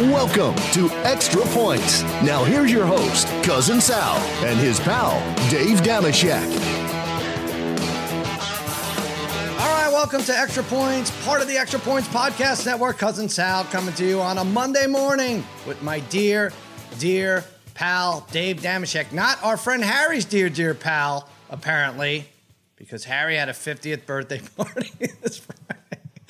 [0.00, 2.02] Welcome to Extra Points.
[2.22, 5.18] Now here's your host, Cousin Sal, and his pal,
[5.50, 6.42] Dave Dameshek.
[9.60, 12.96] All right, welcome to Extra Points, part of the Extra Points Podcast Network.
[12.96, 16.52] Cousin Sal coming to you on a Monday morning with my dear,
[16.98, 17.44] dear
[17.74, 19.12] pal, Dave Dameshek.
[19.12, 22.26] Not our friend Harry's dear, dear pal, apparently,
[22.76, 24.90] because Harry had a 50th birthday party
[25.22, 25.79] this Friday.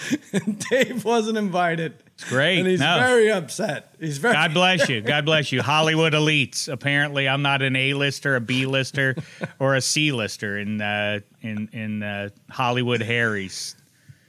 [0.71, 2.02] Dave wasn't invited.
[2.15, 2.59] It's great.
[2.59, 2.98] And he's No.
[2.98, 3.95] very upset.
[4.01, 5.01] He's very God bless you.
[5.01, 5.62] God bless you.
[5.75, 6.70] Hollywood elites.
[6.70, 9.16] Apparently, I'm not an A-lister, a B-lister,
[9.59, 13.77] or a C-lister in uh, in in uh, Hollywood Harry's.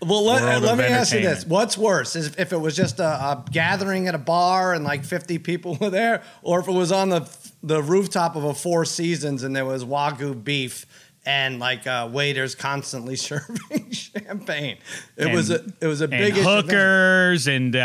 [0.04, 1.46] Well, let, let me ask you this.
[1.46, 5.05] What's worse, is if it was just a, a gathering at a bar and like
[5.05, 7.30] fifty people were there, or if it was on the
[7.62, 10.88] the rooftop of a Four Seasons and there was wagyu beef
[11.26, 14.78] and like uh, waiters constantly serving champagne?
[15.18, 16.66] It was a it was a And big event.
[16.66, 17.80] hookers and uh,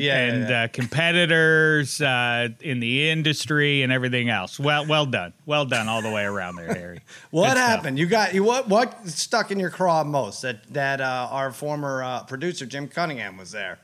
[0.00, 0.62] yeah, and yeah.
[0.64, 4.58] Uh, competitors uh, in the industry and everything else.
[4.58, 7.00] Well, well done, well done all the way around there, Harry.
[7.30, 7.68] What Good stuff.
[7.68, 7.98] happened?
[7.98, 10.42] You got you what what stuck in your craw most?
[10.42, 13.78] That that uh, our former uh, producer Jim Cunningham was there.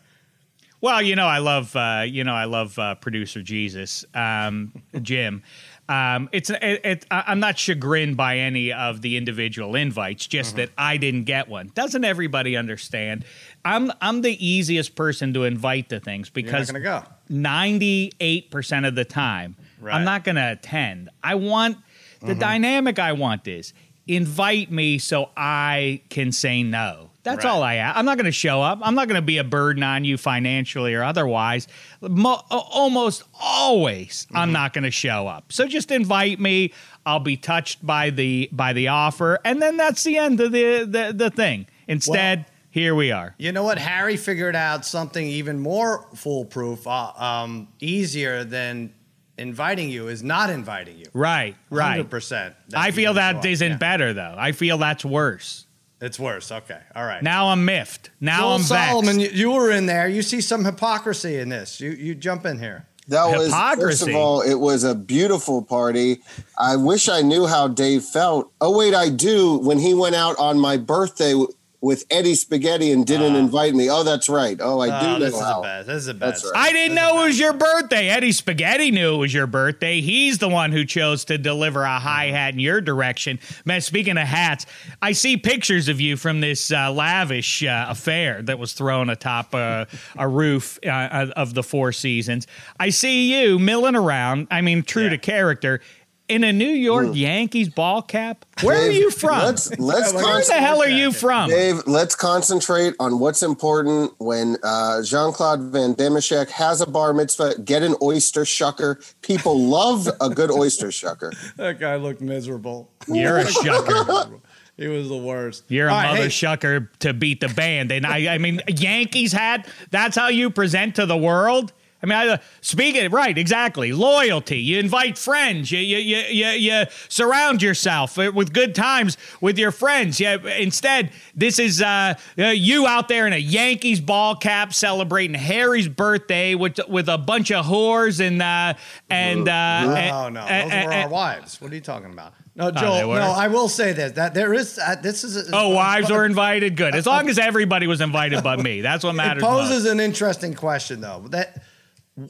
[0.80, 5.42] Well, you know, I love uh, you know I love uh, producer Jesus, um, Jim.
[5.88, 10.56] Um, it's it, it, I'm not chagrined by any of the individual invites, just Mm-hmm.
[10.58, 11.70] that I didn't get one.
[11.74, 13.24] Doesn't everybody understand?
[13.64, 17.02] I'm I'm the easiest person to invite to things because go.
[17.28, 19.94] 98 percent of the time Right.
[19.94, 21.10] I'm not going to attend.
[21.22, 21.76] I want
[22.20, 22.38] the Mm-hmm.
[22.40, 22.98] dynamic.
[22.98, 23.74] I want is
[24.06, 27.10] invite me so I can say no.
[27.26, 27.50] That's Right.
[27.50, 27.98] all I ask.
[27.98, 28.78] I'm not going to show up.
[28.82, 31.66] I'm not going to be a burden on you financially or otherwise.
[32.00, 34.36] Mo- almost always, Mm-hmm.
[34.36, 35.52] I'm not going to show up.
[35.52, 36.72] So just invite me.
[37.04, 40.84] I'll be touched by the by the offer, and then that's the end of the
[40.84, 41.66] the, the thing.
[41.86, 43.34] Instead, here we are.
[43.38, 43.78] You know what?
[43.78, 48.92] Harry figured out something even more foolproof, uh, um, easier than
[49.38, 51.06] inviting you is not inviting you.
[51.12, 51.90] Right, right.
[51.92, 52.54] Hundred percent.
[52.74, 54.34] I feel that isn't better though.
[54.36, 55.65] I feel that's worse.
[56.00, 56.52] It's worse.
[56.52, 56.80] Okay.
[56.94, 57.22] All right.
[57.22, 58.10] Now I'm miffed.
[58.20, 58.68] Now Joel I'm vexed.
[58.90, 60.08] Solomon, you, you were in there.
[60.08, 61.80] You see some hypocrisy in this.
[61.80, 62.86] You you jump in here.
[63.08, 64.10] That was first Hypocrisy.
[64.10, 66.22] of all, it was a beautiful party.
[66.58, 68.50] I wish I knew how Dave felt.
[68.60, 69.58] Oh wait, I do.
[69.58, 71.48] When he went out on my birthday w-
[71.80, 73.90] with Eddie Spaghetti and didn't invite me.
[73.90, 74.58] Oh, that's right.
[74.60, 75.60] Oh, I Oh, do this know is how.
[75.60, 75.86] a bad.
[75.86, 76.28] This is a bad.
[76.34, 76.52] That's right.
[76.56, 78.08] I didn't know it was your birthday.
[78.08, 80.00] Eddie Spaghetti knew it was your birthday.
[80.00, 83.38] He's the one who chose to deliver a hi hat in your direction.
[83.64, 84.66] Man, speaking of hats,
[85.02, 89.54] I see pictures of you from this uh, lavish uh, affair that was thrown atop
[89.54, 89.84] uh,
[90.16, 92.46] a roof uh, of the Four Seasons.
[92.80, 94.48] I see you milling around.
[94.50, 95.10] I mean, true Yeah.
[95.10, 95.80] to character.
[96.28, 98.44] In a New York Yankees ball cap?
[98.62, 99.38] Where are you from?
[99.44, 101.50] Let's let's Where Where the hell are you from?
[101.50, 107.12] Dave, let's concentrate on what's important when uh, Jean Claude Van Damashek has a bar
[107.12, 107.60] mitzvah.
[107.60, 108.96] Get an oyster shucker.
[109.22, 111.32] People love a good oyster shucker.
[111.56, 112.90] That guy looked miserable.
[113.06, 114.40] You're a shucker.
[114.76, 115.64] He was the worst.
[115.68, 117.92] You're a All right, mother hey, shucker to beat the band.
[117.92, 121.72] And I, I mean, Yankees hat, that's how you present to the world?
[122.12, 123.92] I mean, I, speaking right, exactly.
[123.92, 124.58] Loyalty.
[124.58, 125.70] You invite friends.
[125.72, 130.20] You you you you, you surround yourself with good times with your friends.
[130.20, 130.36] Yeah.
[130.58, 135.88] Instead, this is uh, uh, you out there in a Yankees ball cap celebrating Harry's
[135.88, 138.74] birthday with with a bunch of whores and uh,
[139.10, 141.60] and uh, No, and- no, those were our wives.
[141.60, 142.32] What are you talking about?
[142.54, 143.14] No, they Joel.
[143.16, 145.50] no, I will say this: that there is uh, this is.
[145.52, 146.74] Oh, wives were invited.
[146.74, 148.80] Good, as long as everybody was invited, but me.
[148.80, 149.42] That's what It matters.
[149.42, 149.68] most.
[149.68, 151.26] poses an interesting question, though.
[151.28, 151.62] That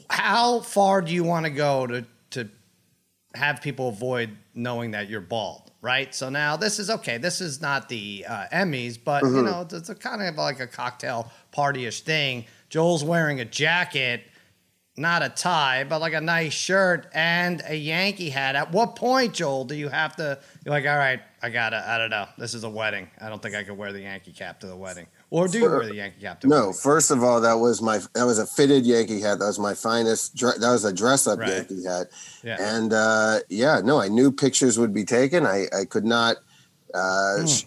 [0.09, 2.49] how far do you want to go to to
[3.35, 6.13] have people avoid knowing that you're bald, right?
[6.13, 7.17] So now this is okay.
[7.17, 10.67] This is not the uh, Emmys, but you know, it's a kind of like a
[10.67, 12.45] cocktail party-ish thing.
[12.69, 14.23] Joel's wearing a jacket,
[14.97, 18.55] not a tie, but like a nice shirt and a Yankee hat.
[18.55, 20.39] At what point, Joel, do you have to?
[20.65, 21.87] You're like, all right, I gotta.
[21.87, 22.25] I don't know.
[22.37, 23.09] This is a wedding.
[23.21, 25.07] I don't think I could wear the Yankee cap to the wedding.
[25.29, 28.23] Or do you wear the Yankee cap No, first of all, that was my that
[28.23, 29.39] was a fitted Yankee hat.
[29.39, 30.37] That was my finest.
[30.39, 31.49] That was a dress up Right.
[31.49, 32.07] Yankee hat.
[32.43, 32.57] Yeah.
[32.59, 35.45] And uh, yeah, no, I knew pictures would be taken.
[35.45, 36.37] I I could not
[36.93, 37.65] uh, sh-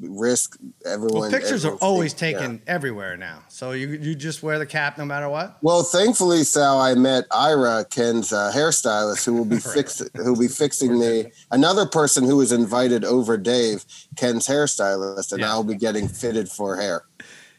[0.00, 1.22] risk everyone.
[1.22, 2.18] Well, pictures are always yeah.
[2.18, 3.42] taken everywhere now.
[3.48, 5.58] So you you just wear the cap no matter what.
[5.62, 10.40] Well, thankfully, Sal, I met Ira, Ken's uh, hairstylist, who will be fix who will
[10.40, 11.32] be fixing me.
[11.50, 13.84] Another person who was invited over Dave,
[14.16, 15.50] Ken's hairstylist, and Yeah.
[15.50, 17.04] I'll be getting fitted for hair.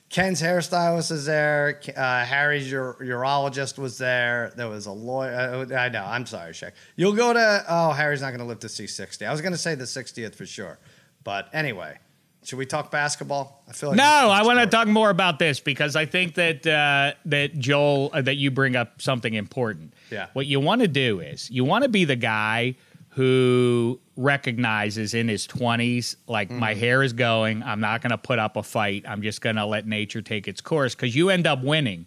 [0.09, 1.81] Ken's hairstylist is there.
[1.95, 4.53] Uh, Harry's ur- urologist was there.
[4.55, 5.67] There was a lawyer.
[5.69, 6.05] Uh, I know.
[6.05, 6.71] I'm sorry, Shaq.
[6.95, 7.65] You'll go to.
[7.67, 9.25] Oh, Harry's not going to live to see 60.
[9.25, 10.79] I was going to say the 60th for sure,
[11.23, 11.97] but anyway.
[12.45, 13.63] Should we talk basketball?
[13.67, 16.65] I feel like No, I want to talk more about this because I think that
[16.65, 19.93] uh, that Joel uh, that you bring up something important.
[20.11, 20.27] Yeah.
[20.33, 22.75] What you want to do is you want to be the guy
[23.09, 26.77] who recognizes in his 20s like my Mm.
[26.77, 29.05] hair is going, I'm not going to put up a fight.
[29.07, 32.05] I'm just going to let nature take its course cuz you end up winning.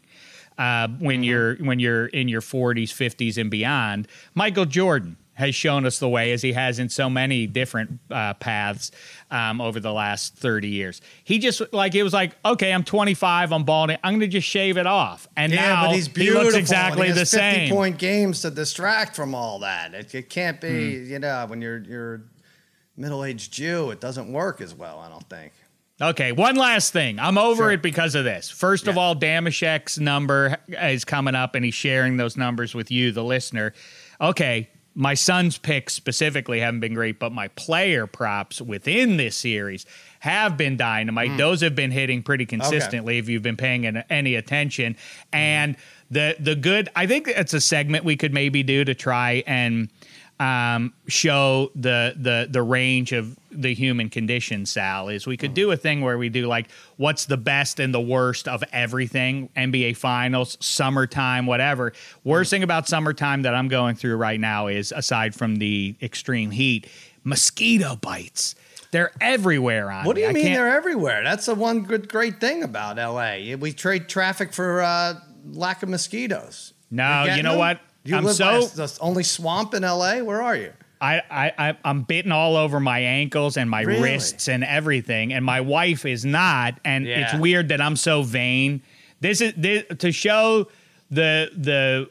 [0.59, 1.23] Uh, when Mm-hmm.
[1.25, 6.09] you're when you're in your 40s, 50s, and beyond, Michael Jordan has shown us the
[6.09, 8.91] way, as he has in so many different uh, paths
[9.31, 11.01] um, over the last 30 years.
[11.23, 14.49] He just like it was like, okay, I'm 25, I'm balding, I'm going to just
[14.49, 16.43] shave it off, and Yeah, now but he's he beautiful.
[16.43, 17.71] looks and exactly he the 50 same.
[17.71, 19.95] point games to distract from all that.
[19.95, 21.11] It, it can't be, Hmm.
[21.13, 22.21] you know, when you're you're
[22.97, 24.99] middle aged Jew, it doesn't work as well.
[24.99, 25.53] I don't think.
[26.01, 27.19] Okay, one last thing.
[27.21, 27.71] I'm over Sure.
[27.73, 28.49] it because of this.
[28.51, 33.11] First of all, Dameshek's number is coming up, and he's sharing those numbers with you,
[33.13, 33.73] the listener.
[34.21, 34.69] Okay,
[34.99, 39.87] my son's picks specifically haven't been great, but my player props within this series
[40.19, 41.31] have been dynamite.
[41.31, 41.37] Hmm.
[41.37, 44.95] Those have been hitting pretty consistently if you've been paying an, any attention.
[45.33, 45.37] Hmm.
[45.37, 45.77] And
[46.11, 49.89] the the good, I think it's a segment we could maybe do to try and
[50.41, 54.67] um, show the the the range of the human condition.
[54.67, 57.93] Sal is we could do a thing where we do like what's the best and
[57.93, 61.93] the worst of everything: NBA Finals, summertime, whatever.
[62.25, 66.51] Worst thing about summertime that I'm going through right now is aside from the extreme
[66.53, 66.87] heat,
[67.25, 68.55] mosquito bites.
[68.91, 70.07] They're everywhere on me.
[70.07, 70.25] What do me.
[70.25, 71.23] you I mean can't- they're everywhere?
[71.23, 73.55] That's the one good great thing about LA.
[73.57, 75.15] We trade traffic for uh,
[75.51, 76.73] lack of mosquitoes.
[76.91, 77.59] No, You're you getting know them?
[77.59, 77.81] what?
[78.05, 80.19] You I'm live so- by the only swamp in LA.
[80.21, 80.73] Where are you?
[81.01, 84.03] I, I, I I'm bitten all over my ankles and my Really?
[84.03, 86.75] wrists and everything, and my wife is not.
[86.85, 88.83] And it's weird that I'm so vain.
[89.21, 90.67] This is this, to show
[91.11, 92.11] the the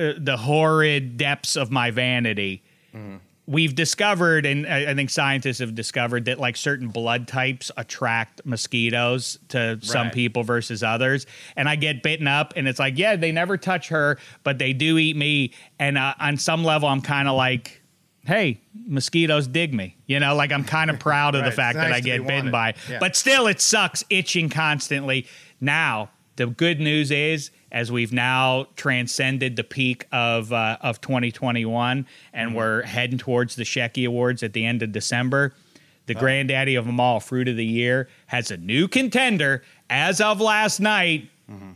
[0.00, 2.62] uh, the horrid depths of my vanity.
[2.94, 3.16] Mm-hmm.
[3.48, 8.42] We've discovered, and I, I think scientists have discovered that like certain blood types attract
[8.44, 11.26] mosquitoes to some people versus others.
[11.56, 14.74] And I get bitten up, and it's like, yeah, they never touch her, but they
[14.74, 15.54] do eat me.
[15.78, 17.80] And uh, on some level, I'm kind of like,
[18.26, 19.96] hey, mosquitoes dig me.
[20.06, 22.52] You know, like I'm kind of proud of Right, the fact that I get bitten
[22.52, 22.52] wanted.
[22.52, 22.74] by.
[22.90, 22.98] Yeah.
[23.00, 25.26] But still, it sucks itching constantly.
[25.58, 32.06] Now, the good news is, as we've now transcended the peak of uh, of 2021,
[32.32, 32.56] and Mm-hmm.
[32.56, 35.52] we're heading towards the Shecky Awards at the end of December.
[36.06, 36.20] The Oh.
[36.20, 40.80] granddaddy of them all, Fruit of the Year, has a new contender as of last
[40.80, 41.28] night.
[41.50, 41.72] Mm-hmm.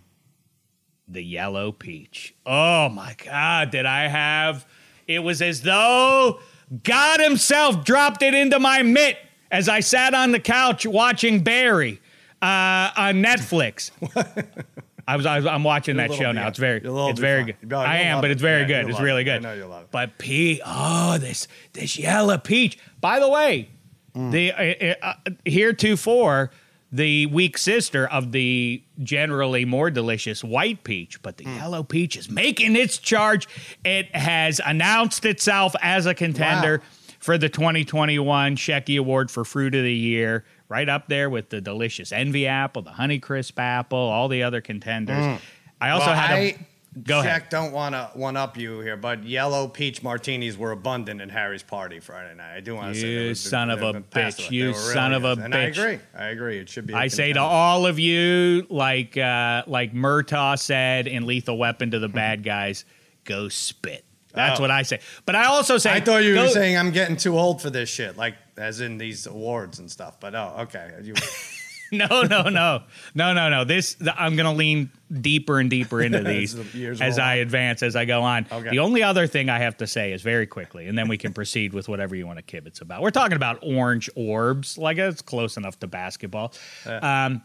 [1.08, 2.35] The yellow peach.
[2.47, 4.67] Oh my God, did I have?
[5.06, 6.41] It was as though
[6.85, 9.19] God Himself dropped it into my mitt
[9.50, 12.00] as I sat on the couch watching Barry
[12.43, 13.91] uh, on Netflix.
[15.09, 16.49] I was, I was I'm watching You're that show now.
[16.49, 17.55] It's very you'll a little it's very fun.
[17.61, 17.71] good.
[17.71, 18.91] No, I am, but it's very Yeah, good.
[18.91, 19.29] It's really it.
[19.31, 19.43] I good.
[19.43, 19.91] know you'll love it.
[19.91, 22.79] But P, oh this this yellow peach.
[23.00, 23.69] By the way,
[24.15, 24.31] Mm.
[24.31, 25.15] the uh, uh,
[25.47, 26.50] heretofore
[26.94, 31.44] the weak sister of the generally more delicious white peach, but Mm.
[31.44, 33.49] the yellow peach is making its charge.
[33.85, 36.85] It has announced itself as a contender Wow.
[37.19, 41.60] for the 2021 Shecky Award for Fruit of the Year, right up there with the
[41.60, 45.38] delicious Envy apple, the Honeycrisp apple, all the other contenders.
[45.80, 46.08] I also Mm.
[46.08, 46.66] Well, had a I,
[47.04, 47.44] go Shaq, ahead.
[47.50, 51.62] don't want to one up you here, but yellow peach martinis were abundant at Harry's
[51.62, 52.56] party Friday night.
[52.56, 54.50] I do want to say You son of a bitch.
[54.50, 55.32] You son of a.
[55.32, 55.78] And I bitch.
[55.78, 55.98] agree.
[56.19, 56.58] I agree.
[56.58, 56.94] It should be.
[56.94, 61.98] I say to all of you, like uh, like Murtaugh said in Lethal Weapon to
[61.98, 62.84] the bad guys,
[63.24, 64.05] go spit.
[64.34, 64.62] That's Oh.
[64.62, 65.00] what I say.
[65.26, 67.69] But I also say I thought you go- were saying I'm getting too old for
[67.69, 70.21] this shit, like as in these awards and stuff.
[70.21, 70.93] But oh, okay.
[71.03, 71.15] You,
[71.93, 72.82] no, no, no,
[73.15, 73.65] no, no, no.
[73.65, 74.91] This I'm going to lean
[75.21, 78.47] deeper and deeper into these the as I advance, as I go on.
[78.51, 78.71] Okay.
[78.71, 81.32] The only other thing I have to say is very quickly, and then we can
[81.32, 83.03] proceed with whatever you want to kibitz about.
[83.03, 86.55] We're talking about orange orbs, like it's close enough to basketball.
[86.87, 87.43] Um,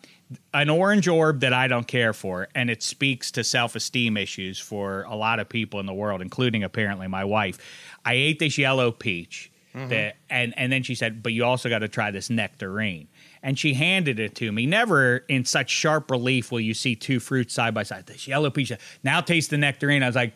[0.53, 4.59] an orange orb that I don't care for, and it speaks to self esteem issues
[4.59, 7.57] for a lot of people in the world, including apparently my wife.
[8.05, 9.51] I ate this yellow peach,
[9.89, 13.07] that, and and then she said, "But you also got to try this nectarine."
[13.43, 14.65] And she handed it to me.
[14.65, 18.07] Never in such sharp relief will you see two fruits side by side.
[18.07, 18.71] This yellow peach.
[19.03, 20.03] Now taste the nectarine.
[20.03, 20.33] I was like,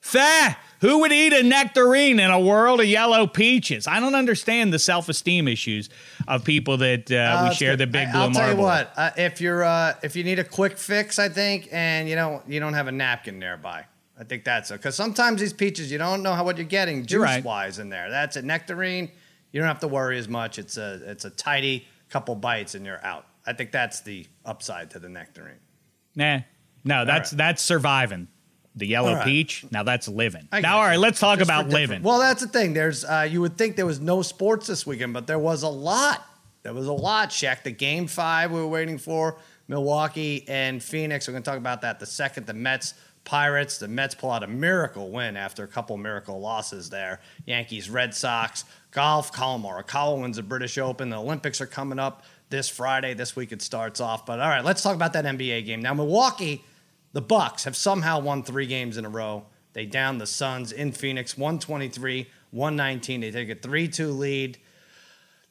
[0.00, 3.86] Fa, who would eat a nectarine in a world of yellow peaches?
[3.86, 5.88] I don't understand the self-esteem issues
[6.28, 7.80] of people that uh, Uh, we share good.
[7.80, 8.64] the big I- blue I'll tell you marble.
[8.64, 8.92] what.
[8.96, 12.46] Uh, if you're uh, if you need a quick fix, I think, and you don't
[12.48, 13.86] you don't have a napkin nearby,
[14.24, 14.74] I think that's it.
[14.74, 17.44] Because sometimes these peaches, you don't know how what you're getting juice right.
[17.44, 18.08] wise in there.
[18.08, 19.10] That's a nectarine.
[19.52, 20.58] You don't have to worry as much.
[20.58, 23.26] It's a it's a tidy couple bites and you're out.
[23.46, 25.60] I think that's the upside to the nectarine.
[26.16, 26.40] Nah,
[26.84, 27.38] no, that's right.
[27.38, 28.28] that's surviving.
[28.76, 29.24] The yellow right.
[29.24, 29.64] peach.
[29.70, 30.48] Now that's living.
[30.50, 32.02] I now, all right, let's talk Just about living.
[32.02, 32.72] Well, that's the thing.
[32.72, 35.68] There's uh, you would think there was no sports this weekend, but there was a
[35.68, 36.26] lot.
[36.64, 37.62] There was a lot, Shaq.
[37.62, 39.36] The game five we were waiting for,
[39.68, 41.28] Milwaukee and Phoenix.
[41.28, 42.46] We're going to talk about that the second.
[42.46, 43.78] The Mets, Pirates.
[43.78, 47.20] The Mets pull out a miracle win after a couple miracle losses there.
[47.46, 49.32] Yankees, Red Sox, golf.
[49.32, 51.10] Collin Morikawa wins the British Open.
[51.10, 53.14] The Olympics are coming up this Friday.
[53.14, 54.26] This week it starts off.
[54.26, 55.80] But all right, let's talk about that NBA game.
[55.80, 56.64] Now, Milwaukee,
[57.12, 59.46] the Bucks have somehow won three games in a row.
[59.72, 63.20] They down the Suns in Phoenix, 123, 119.
[63.20, 64.58] They take a 3 2 lead.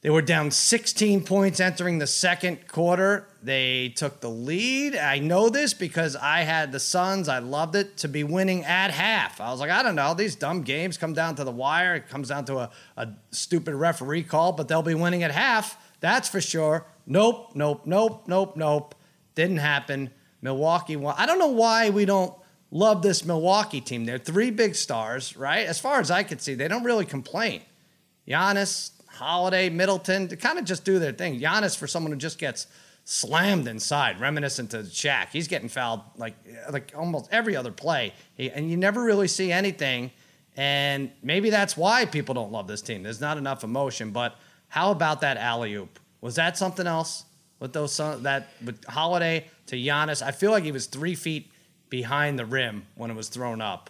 [0.03, 3.25] They were down 16 points entering the second quarter.
[3.41, 4.97] They took the lead.
[4.97, 7.29] I know this because I had the Suns.
[7.29, 9.39] I loved it to be winning at half.
[9.39, 10.13] I was like, I don't know.
[10.13, 11.95] These dumb games come down to the wire.
[11.95, 15.77] It comes down to a, a stupid referee call, but they'll be winning at half.
[16.01, 16.85] That's for sure.
[17.07, 18.95] Nope, nope, nope, nope, nope.
[19.35, 20.09] Didn't happen.
[20.41, 21.15] Milwaukee won.
[21.17, 22.35] I don't know why we don't
[22.71, 24.03] love this Milwaukee team.
[24.03, 25.65] They're three big stars, right?
[25.65, 27.61] As far as I could see, they don't really complain.
[28.27, 31.39] Giannis, Holiday, Middleton, to kind of just do their thing.
[31.39, 32.67] Giannis for someone who just gets
[33.05, 35.27] slammed inside, reminiscent to Shaq.
[35.31, 36.35] He's getting fouled like
[36.71, 40.11] like almost every other play, he, and you never really see anything.
[40.55, 43.03] And maybe that's why people don't love this team.
[43.03, 44.11] There's not enough emotion.
[44.11, 44.35] But
[44.67, 45.99] how about that alley oop?
[46.21, 47.25] Was that something else
[47.59, 50.21] with those that with Holiday to Giannis?
[50.21, 51.51] I feel like he was three feet
[51.89, 53.89] behind the rim when it was thrown up.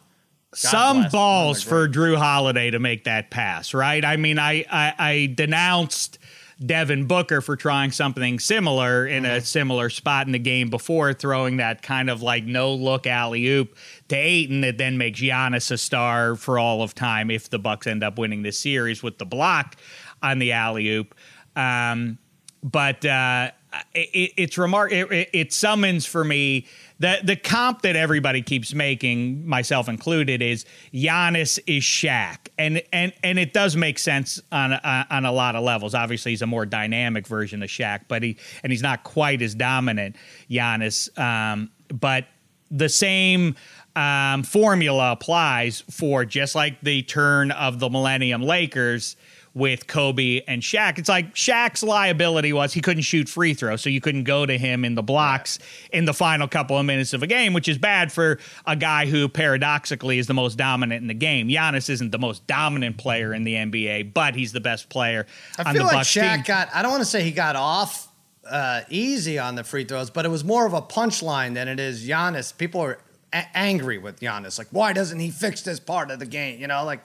[0.62, 4.04] God Some balls for Jrue Holiday to make that pass, right?
[4.04, 6.20] I mean, I I, I denounced
[6.64, 9.34] Devin Booker for trying something similar in mm-hmm.
[9.34, 13.46] a similar spot in the game before, throwing that kind of like no look alley
[13.48, 13.76] oop
[14.10, 17.88] to Ayton that then makes Giannis a star for all of time if the Bucks
[17.88, 19.76] end up winning this series with the block
[20.22, 21.16] on the alley oop.
[21.56, 22.18] Um,
[22.64, 23.52] but uh,
[23.94, 24.92] it, it's remark.
[24.92, 26.68] It, it, summons for me
[27.00, 33.14] the the comp that everybody keeps making, myself included, is Giannis is Shaq, and and
[33.24, 35.96] and it does make sense on uh, on a lot of levels.
[35.96, 39.56] Obviously, he's a more dynamic version of Shaq, but he and he's not quite as
[39.56, 40.16] dominant,
[40.50, 41.18] Giannis.
[41.20, 42.26] Um, but
[42.70, 43.56] the same
[43.96, 49.16] um, formula applies for just like the turn of the Millennium Lakers
[49.54, 50.98] with Kobe and Shaq.
[50.98, 54.58] It's like Shaq's liability was he couldn't shoot free throws, so you couldn't go to
[54.58, 55.60] him in the blocks
[55.92, 59.06] in the final couple of minutes of a game, which is bad for a guy
[59.06, 61.48] who paradoxically is the most dominant in the game.
[61.50, 65.28] Giannis isn't the most dominant player in the NBA, but he's the best player.
[65.60, 66.44] I feel like Shaq team.
[66.46, 66.70] got.
[66.74, 68.08] I don't want to say he got off
[68.50, 71.80] uh, easy on the free throws, but it was more of a punchline than it
[71.80, 72.58] is Giannis.
[72.58, 72.98] People are
[73.32, 74.58] a- angry with Giannis.
[74.58, 76.60] Like, why doesn't he fix this part of the game?
[76.60, 77.04] You know, like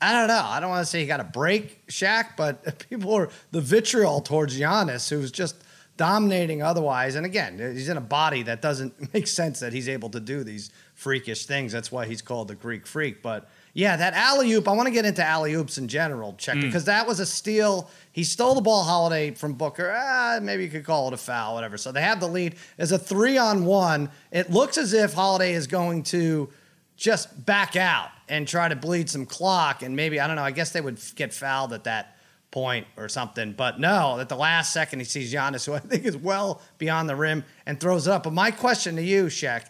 [0.00, 0.42] I don't know.
[0.42, 4.20] I don't want to say he got a break, Shaq, but people are the vitriol
[4.20, 5.56] towards Giannis, who's just
[5.96, 7.14] dominating otherwise.
[7.14, 10.42] And again, he's in a body that doesn't make sense that he's able to do
[10.42, 11.72] these freakish things.
[11.72, 13.22] That's why he's called the Greek freak.
[13.22, 16.56] But yeah, that alley oop, I want to get into alley oops in general, check,
[16.56, 16.62] mm.
[16.62, 17.90] because that was a steal.
[18.12, 19.92] He stole the ball holiday from Booker.
[19.94, 21.76] Ah, maybe you could call it a foul, whatever.
[21.76, 24.10] So they have the lead as a three on one.
[24.32, 26.48] It looks as if Holiday is going to
[26.96, 29.82] just back out and try to bleed some clock.
[29.82, 32.16] And maybe, I don't know, I guess they would get fouled at that
[32.50, 33.52] point or something.
[33.52, 37.08] But no, at the last second, he sees Giannis, who I think is well beyond
[37.08, 38.22] the rim, and throws it up.
[38.22, 39.66] But my question to you, Shaq,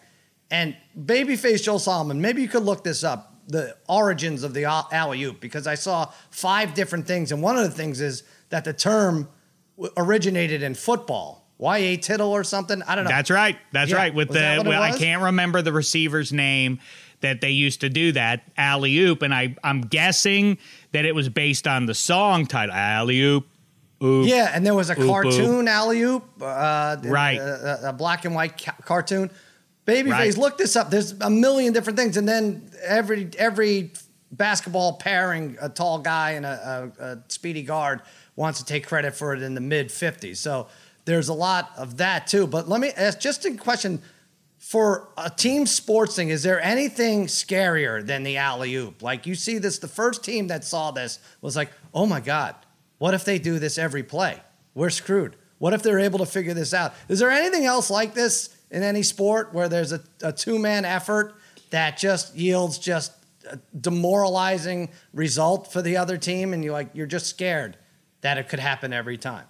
[0.49, 5.23] and babyface Joel Solomon, maybe you could look this up, the origins of the alley
[5.23, 7.31] oop, because I saw five different things.
[7.31, 9.27] And one of the things is that the term
[9.97, 11.39] originated in football.
[11.57, 11.95] Y.A.
[11.95, 12.81] Tittle or something.
[12.81, 13.11] I don't know.
[13.11, 13.55] That's right.
[13.71, 13.97] That's yeah.
[13.97, 14.13] right.
[14.15, 16.79] With Was the, well, I can't remember the receiver's name
[17.21, 20.57] that they used to do that alley oop, and I I'm guessing
[20.91, 23.47] that it was based on the song title alley oop.
[24.03, 27.39] Oop, yeah, and there was a oop, cartoon alley oop, uh, right?
[27.39, 29.29] A, a, black and white ca- cartoon.
[29.85, 30.37] Babyface, right.
[30.37, 30.89] look this up.
[30.89, 33.91] There's a million different things, and then every every
[34.31, 38.01] basketball pairing, a tall guy and a, a, a speedy guard
[38.35, 40.37] wants to take credit for it in the mid 50s.
[40.37, 40.67] So
[41.05, 42.47] there's a lot of that too.
[42.47, 44.01] But let me ask just a question
[44.61, 49.01] for a team sports thing, is there anything scarier than the alley oop?
[49.01, 52.55] Like you see this, the first team that saw this was like, oh my God,
[52.99, 54.39] what if they do this every play?
[54.75, 55.35] We're screwed.
[55.57, 56.93] What if they're able to figure this out?
[57.09, 60.85] Is there anything else like this in any sport where there's a, a two man
[60.85, 61.33] effort
[61.71, 63.13] that just yields just
[63.49, 67.77] a demoralizing result for the other team and you like you're just scared
[68.21, 69.45] that it could happen every time?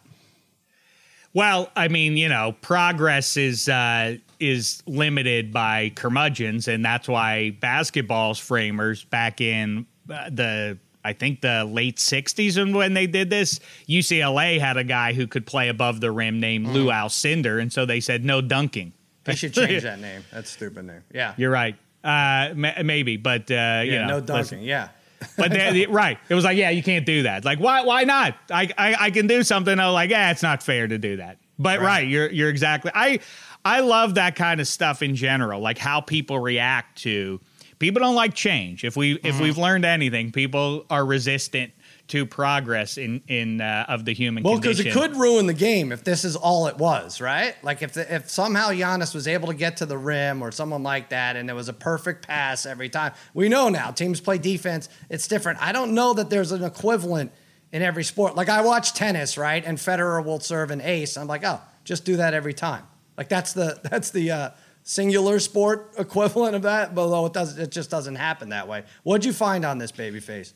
[1.34, 7.52] Well, I mean, you know, progress is uh, is limited by curmudgeons, and that's why
[7.62, 13.30] basketball's framers back in uh, the I think the late '60s and when they did
[13.30, 16.74] this, UCLA had a guy who could play above the rim named mm.
[16.74, 18.92] Lew Alcindor, and so they said no dunking.
[19.24, 20.24] They should change that name.
[20.34, 21.04] That's stupid name.
[21.14, 21.76] Yeah, you're right.
[22.04, 24.64] Uh, maybe, but uh, yeah, you know, no dunking.
[24.64, 24.90] Yeah.
[25.38, 27.46] But they, right, it was like, yeah, you can't do that.
[27.46, 27.84] Like, why?
[27.84, 28.36] Why not?
[28.50, 29.80] I I, I can do something.
[29.80, 31.38] I was like, yeah, it's not fair to do that.
[31.60, 32.92] But right, you're you're exactly.
[32.94, 33.20] I
[33.64, 37.40] I love that kind of stuff in general, like how people react to.
[37.80, 38.84] People don't like change.
[38.84, 39.44] If we if mm-hmm.
[39.44, 41.72] we've learned anything, people are resistant
[42.12, 45.94] to progress in in uh, of the human Well, because it could ruin the game
[45.94, 47.56] if this is all it was, right?
[47.64, 50.84] Like if the, if somehow Giannis was able to get to the rim or someone
[50.84, 53.14] like that, and it was a perfect pass every time.
[53.34, 55.62] We know now teams play defense; it's different.
[55.62, 57.32] I don't know that there's an equivalent
[57.72, 58.36] in every sport.
[58.36, 59.64] Like I watch tennis, right?
[59.66, 61.16] And Federer will serve an ace.
[61.16, 62.84] I'm like, oh, just do that every time.
[63.16, 64.50] Like that's the that's the uh,
[64.84, 66.94] singular sport equivalent of that.
[66.94, 68.84] But although it does, it just doesn't happen that way.
[69.04, 70.52] What'd you find on this babyface?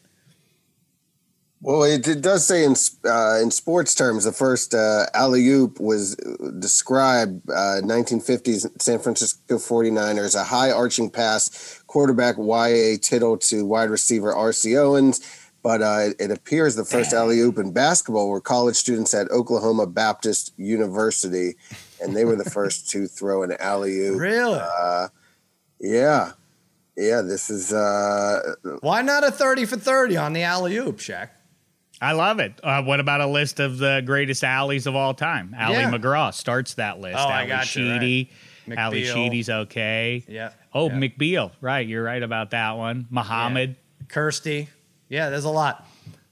[1.61, 5.79] Well, it, it does say in uh, in sports terms, the first uh, alley oop
[5.79, 6.15] was
[6.59, 12.97] described uh, 1950s San Francisco 49ers, a high arching pass, quarterback Y.A.
[12.97, 14.77] Tittle to wide receiver R.C.
[14.77, 15.21] Owens.
[15.63, 19.31] But uh, it, it appears the first alley oop in basketball were college students at
[19.31, 21.55] Oklahoma Baptist University,
[21.99, 24.19] and they were the first to throw an alley oop.
[24.19, 24.59] Really?
[24.61, 25.07] Uh,
[25.79, 26.33] yeah,
[26.95, 27.21] yeah.
[27.21, 31.29] This is uh, Why not a thirty for thirty on the alley oop, Shaq?
[32.01, 32.59] I love it.
[32.63, 35.55] Uh, what about a list of the greatest alleys of all time?
[35.59, 35.89] Ali Yeah.
[35.91, 37.17] MacGraw starts that list.
[37.17, 38.01] Oh, I Ally got you, right.
[38.01, 38.31] Sheedy.
[38.75, 40.23] Ally Sheedy's okay.
[40.27, 40.51] Yeah.
[40.73, 40.95] Oh, Yeah.
[40.95, 41.51] McBeal.
[41.61, 41.87] Right.
[41.87, 43.07] You're right about that one.
[43.09, 43.75] Muhammad.
[44.07, 44.67] Kirstie.
[45.07, 45.87] Yeah, there's a lot.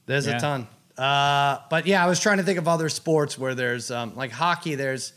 [0.05, 0.37] There's Yeah.
[0.37, 0.67] a ton.
[0.97, 4.31] Uh, but yeah, I was trying to think of other sports where there's um, like
[4.31, 4.75] hockey.
[4.75, 5.13] There's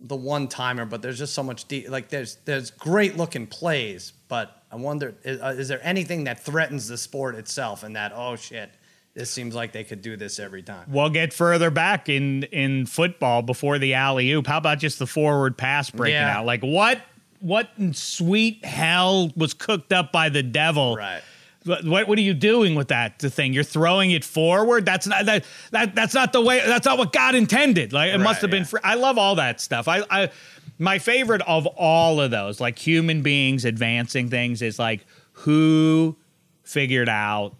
[0.00, 4.12] the one timer, but there's just so much de- like there's there's great looking plays,
[4.28, 8.12] but I wonder is, uh, is there anything that threatens the sport itself and that
[8.14, 8.70] oh shit,
[9.14, 10.86] this seems like they could do this every time.
[10.88, 14.46] We'll get further back in in football before the alley oop.
[14.46, 16.38] How about just the forward pass breaking Yeah.
[16.38, 16.46] out?
[16.46, 17.00] Like what?
[17.40, 20.96] What in sweet hell was cooked up by the devil?
[20.96, 21.20] Right.
[21.64, 23.52] What, what are you doing with that the thing?
[23.52, 24.84] You're throwing it forward.
[24.84, 26.60] That's not that, that that's not the way.
[26.64, 27.92] That's not what God intended.
[27.92, 28.62] Like it must Right, have been.
[28.62, 28.66] yeah.
[28.68, 28.80] Free.
[28.82, 29.86] I love all that stuff.
[29.88, 30.30] I I
[30.78, 36.16] my favorite of all of those, like human beings advancing things, is like who
[36.64, 37.54] figured out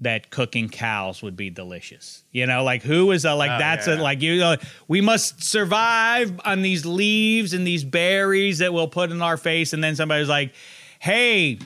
[0.00, 2.22] that cooking cows would be delicious.
[2.30, 3.94] You know, like who is a like Oh, that's yeah.
[3.94, 4.56] a like you know,
[4.88, 9.72] we must survive on these leaves and these berries that we'll put in our face
[9.72, 10.52] and then somebody's like,
[10.98, 11.58] "Hey,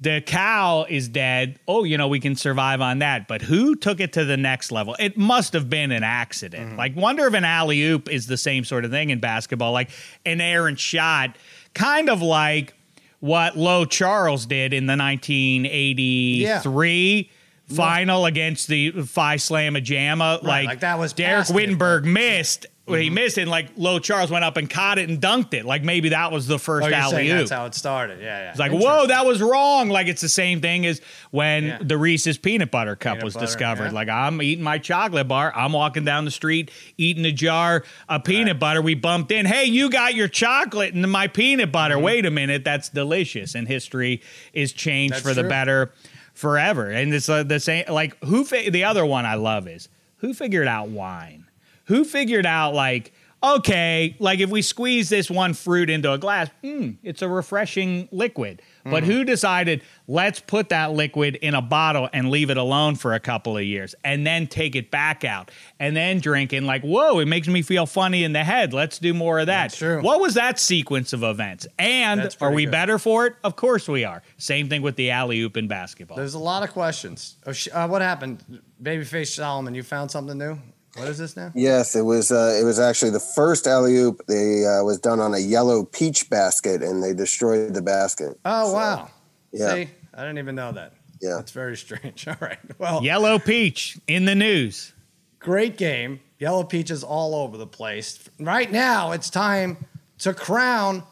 [0.00, 1.58] the cow is dead.
[1.68, 3.28] Oh, you know, we can survive on that.
[3.28, 4.96] But who took it to the next level?
[4.98, 6.70] It must have been an accident.
[6.70, 6.78] Mm-hmm.
[6.78, 9.90] Like, wonder if an alley oop is the same sort of thing in basketball, like
[10.24, 11.36] an errant shot,
[11.74, 12.72] kind of like
[13.20, 17.30] what Low Charles did in the 1983
[17.74, 20.42] final against the Phi Slamma Jamma.
[20.42, 22.66] like, like that was Derek past it, Whittenburg missed.
[22.86, 25.54] Well, he missed it, and like Low Charles went up and caught it and dunked
[25.54, 25.64] it.
[25.64, 27.38] Like maybe that was the first Oh, alley oop.
[27.38, 28.18] that's how it started.
[28.20, 28.50] Yeah, yeah.
[28.50, 29.90] It's like, whoa, that was wrong.
[29.90, 31.78] Like it's the same thing as when Yeah.
[31.80, 33.84] the Reese's peanut butter cup Peanut was butter, discovered.
[33.84, 33.90] yeah.
[33.92, 35.52] Like I'm eating my chocolate bar.
[35.54, 38.82] I'm walking down the street eating a jar of peanut butter.
[38.82, 39.46] We bumped in.
[39.46, 41.94] Hey, you got your chocolate and my peanut butter.
[41.94, 42.04] Mm-hmm.
[42.04, 43.54] Wait a minute, that's delicious.
[43.54, 44.20] And history
[44.52, 45.92] is changed That's for the better
[46.40, 46.90] forever.
[46.90, 47.84] And it's uh, the same.
[47.88, 48.44] Like who?
[48.44, 51.46] Fi- the other one I love is who figured out wine.
[51.84, 56.48] Who figured out like okay, like if we squeeze this one fruit into a glass,
[56.62, 58.62] mm, it's a refreshing liquid.
[58.84, 63.14] But who decided let's put that liquid in a bottle and leave it alone for
[63.14, 66.82] a couple of years and then take it back out and then drink and like,
[66.82, 68.72] whoa, it makes me feel funny in the head.
[68.72, 69.74] Let's do more of that.
[69.80, 71.66] What was that sequence of events?
[71.78, 72.70] And are we good.
[72.70, 73.36] better for it?
[73.44, 74.22] Of course we are.
[74.38, 76.16] Same thing with the alley oop in basketball.
[76.16, 77.36] There's a lot of questions.
[77.46, 78.62] Oh, sh- uh, what happened?
[78.82, 80.58] Babyface Solomon, you found something new?
[80.96, 81.52] What is this now?
[81.54, 82.32] Yes, it was.
[82.32, 84.20] Uh, it was actually the first alley oop.
[84.26, 88.38] They uh, was done on a yellow peach basket, and they destroyed the basket.
[88.44, 89.10] Oh, So, wow.
[89.52, 89.74] yeah.
[89.74, 90.94] See, I didn't even know that.
[91.22, 91.36] Yeah.
[91.36, 92.26] That's very strange.
[92.28, 92.58] All right.
[92.78, 94.92] Well, Yellow peach in the news.
[95.38, 96.20] great game.
[96.38, 98.18] Yellow Peaches all over the place.
[98.38, 99.76] Right now, it's time
[100.20, 101.02] to crown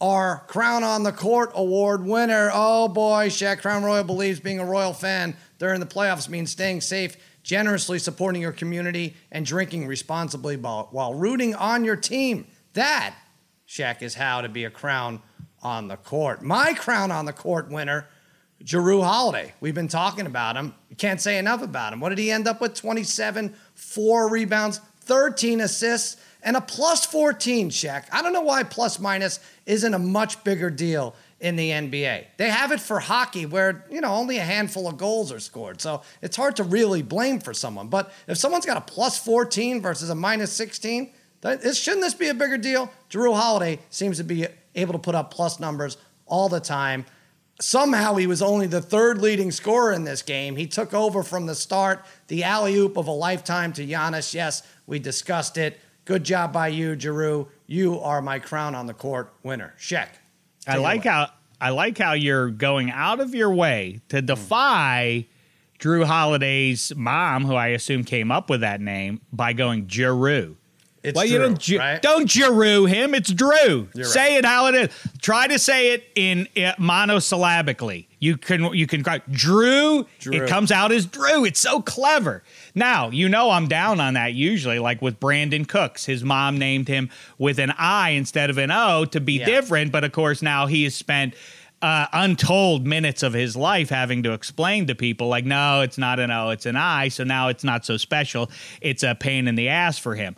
[0.00, 2.50] our Crown on the Court Award winner.
[2.54, 6.80] Oh boy, Shaq Crown Royal believes being a Royal fan during the playoffs means staying
[6.80, 12.46] safe, generously supporting your community, and drinking responsibly while, rooting on your team.
[12.74, 13.14] That,
[13.66, 15.22] Shaq, is how to be a Crown
[15.62, 16.42] on the Court.
[16.42, 18.06] My Crown on the Court winner.
[18.62, 19.54] Jeru Holiday.
[19.60, 20.74] We've been talking about him.
[20.96, 22.00] Can't say enough about him.
[22.00, 22.74] What did he end up with?
[22.74, 28.06] 27, four rebounds, 13 assists, and a plus 14, Shaq.
[28.12, 32.26] I don't know why plus minus isn't a much bigger deal in the NBA.
[32.36, 35.80] They have it for hockey where, you know, only a handful of goals are scored.
[35.80, 37.88] So it's hard to really blame for someone.
[37.88, 42.28] But if someone's got a plus 14 versus a minus 16, this, shouldn't this be
[42.28, 42.90] a bigger deal?
[43.10, 45.96] Jrue Holiday seems to be able to put up plus numbers
[46.26, 47.06] all the time.
[47.60, 50.56] somehow he was only the third leading scorer in this game.
[50.56, 54.34] He took over from the start, the alley oop of a lifetime to Giannis.
[54.34, 55.78] Yes, we discussed it.
[56.04, 57.48] Good job by you, Giroux.
[57.66, 59.74] You are my crown on the court winner.
[59.78, 60.08] Sheck.
[60.68, 65.26] I like how I like how you're going out of your way to defy
[65.78, 70.56] Jrue Holiday's mom, who I assume came up with that name, by going Giroux.
[71.02, 72.02] It's well, Drew, you don't, Ju- right?
[72.02, 73.14] don't Giroux him.
[73.14, 73.88] It's Drew.
[73.94, 74.38] You're say right.
[74.38, 74.88] it how it is.
[75.22, 78.07] Try to say it in uh, monosyllabically.
[78.20, 80.06] You can you can cry Drew.
[80.18, 80.32] Drew.
[80.44, 81.44] It comes out as Drew.
[81.44, 82.42] It's so clever.
[82.74, 84.78] Now you know I'm down on that usually.
[84.78, 89.04] Like with Brandin Cooks, his mom named him with an I instead of an O
[89.06, 89.46] to be Yeah.
[89.46, 89.92] different.
[89.92, 91.34] But of course now he has spent.
[91.80, 96.18] Uh, untold minutes of his life having to explain to people like no it's not
[96.18, 98.50] an o it's an i so now it's not so special
[98.80, 100.34] it's a pain in the ass for him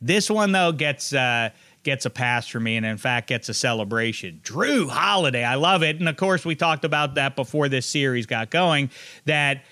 [0.00, 1.50] this one though gets uh,
[1.84, 4.40] gets a pass for me, and in fact gets a celebration.
[4.42, 8.26] Jrue Holiday, I love it, and of course we talked about that before this series
[8.26, 8.90] got going.
[9.26, 9.62] That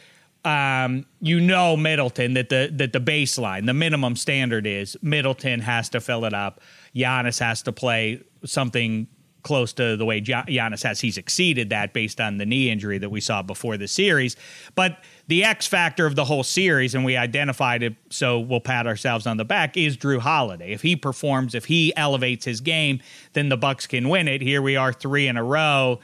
[0.44, 5.88] um, you know Middleton that the that the baseline, the minimum standard is Middleton has
[5.90, 6.61] to fill it up.
[6.94, 9.09] Giannis has to play something
[9.42, 11.01] close to the way Gia- Giannis has.
[11.01, 14.37] He's exceeded that based on the knee injury that we saw before the series.
[14.75, 18.87] But the X factor of the whole series, and we identified it, so we'll pat
[18.87, 20.73] ourselves on the back, is Jrue Holiday.
[20.75, 23.01] If he performs, if he elevates his game,
[23.33, 24.42] then the Bucks can win it.
[24.42, 26.01] Here we are, three in a row.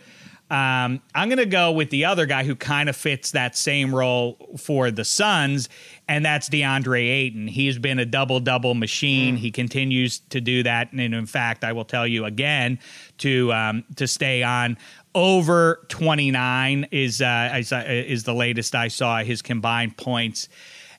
[0.51, 3.95] Um, I'm going to go with the other guy who kind of fits that same
[3.95, 5.69] role for the Suns,
[6.09, 7.49] and that's DeAndre Ayton.
[7.49, 9.37] He's been a double double machine.
[9.37, 12.79] He continues to do that, and in fact, I will tell you again
[13.19, 14.79] to um, to stay on
[15.15, 19.23] over 29 is uh, is, uh, is the latest I saw.
[19.23, 20.49] His combined points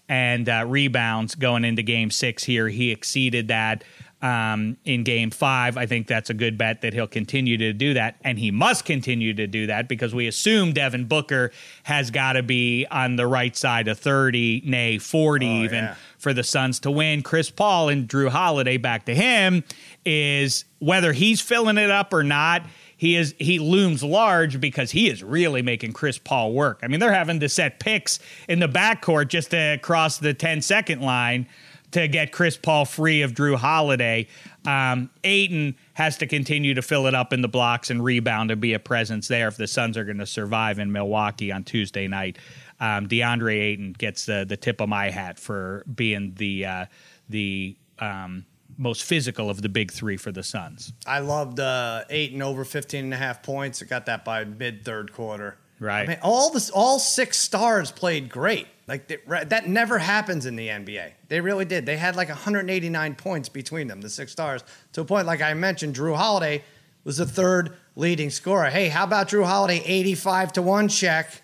[0.07, 3.83] and uh, rebounds going into Game Six here, he exceeded that
[4.21, 5.77] um, in game five.
[5.77, 8.17] I think that's a good bet that he'll continue to do that.
[8.23, 11.51] And he must continue to do that because we assume Devin Booker
[11.83, 15.95] has got to be on the right side of 30, nay, 40 even yeah.
[16.17, 17.21] for the Suns to win.
[17.21, 19.63] Chris Paul and Jrue Holiday, back to him,
[20.05, 22.63] is whether he's filling it up or not.
[22.99, 26.81] He is he looms large because he is really making Chris Paul work.
[26.83, 30.61] I mean, they're having to set picks in the backcourt just to cross the 10
[30.61, 31.47] second line
[31.91, 34.27] to get Chris Paul free of Jrue Holiday.
[34.65, 38.59] Um, Ayton has to continue to fill it up in the blocks and rebound and
[38.59, 42.05] be a presence there if the Suns are going to survive in Milwaukee on Tuesday
[42.05, 42.37] night.
[42.81, 46.85] Um, DeAndre Ayton gets the the tip of my hat for being the uh,
[47.29, 48.45] the um,
[48.79, 50.93] most physical of the big three for the Suns.
[51.05, 53.83] I loved uh, Ayton over 15 and a half points.
[53.83, 55.57] I got that by mid third quarter.
[55.79, 56.03] Right.
[56.03, 58.67] I mean, all this, all six stars played great.
[58.87, 61.11] Like they, that never happens in the NBA.
[61.27, 61.85] They really did.
[61.85, 64.63] They had like 189 points between them, the six stars,
[64.93, 65.27] to a point.
[65.27, 66.63] Like I mentioned, Jrue Holiday
[67.03, 68.69] was the third leading scorer.
[68.69, 71.41] Hey, how about Jrue Holiday 85 to one check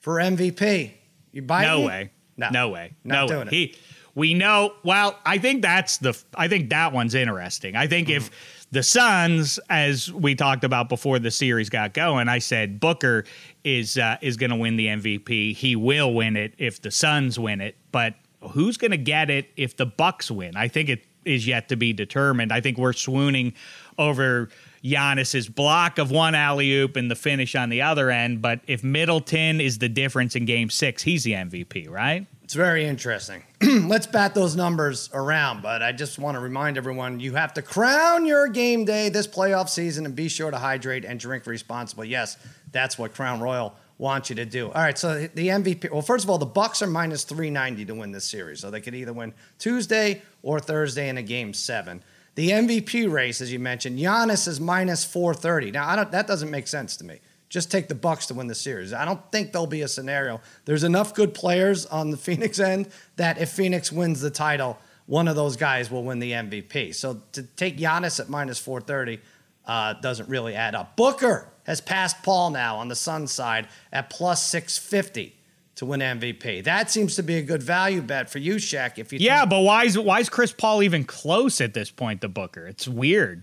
[0.00, 0.92] for MVP?
[1.32, 2.10] You buy No way.
[2.36, 2.92] No, No way.
[3.04, 3.46] Not no doing way.
[3.46, 3.52] it.
[3.52, 3.74] He
[4.14, 7.76] we know well, I think that's the I think that one's interesting.
[7.76, 8.30] I think if
[8.70, 13.24] the Suns, as we talked about before the series got going, I said Booker
[13.64, 15.54] is uh, is going to win the MVP.
[15.54, 18.14] He will win it if the Suns win it, but
[18.50, 20.56] who's going to get it if the Bucks win?
[20.56, 22.52] I think it is yet to be determined.
[22.52, 23.54] I think we're swooning
[23.98, 24.48] over
[24.82, 28.42] Giannis's block of one alley oop and the finish on the other end.
[28.42, 32.26] But if Middleton is the difference in Game Six, he's the MVP, right?
[32.42, 33.44] It's very interesting.
[33.86, 37.62] Let's bat those numbers around, but I just want to remind everyone you have to
[37.62, 42.08] crown your game day this playoff season and be sure to hydrate and drink responsibly.
[42.08, 42.38] Yes,
[42.72, 44.66] that's what Crown Royal wants you to do.
[44.66, 45.92] All right, so the MVP.
[45.92, 48.80] Well, first of all, the Bucks are minus 390 to win this series, so they
[48.80, 52.02] could either win Tuesday or Thursday in a game seven.
[52.34, 55.70] The MVP race, as you mentioned, Giannis is minus 430.
[55.70, 56.10] Now, I don't.
[56.10, 57.20] That doesn't make sense to me.
[57.52, 58.94] Just take the Bucks to win the series.
[58.94, 60.40] I don't think there'll be a scenario.
[60.64, 65.28] There's enough good players on the Phoenix end that if Phoenix wins the title, one
[65.28, 66.94] of those guys will win the MVP.
[66.94, 69.20] So to take Giannis at minus 430
[69.66, 70.96] uh, doesn't really add up.
[70.96, 75.36] Booker has passed Paul now on the Suns side at plus 650
[75.74, 76.64] to win MVP.
[76.64, 78.96] That seems to be a good value bet for you, Shaq.
[78.96, 81.90] If you Yeah, think- but why is why is Chris Paul even close at this
[81.90, 82.66] point The Booker?
[82.66, 83.42] It's weird.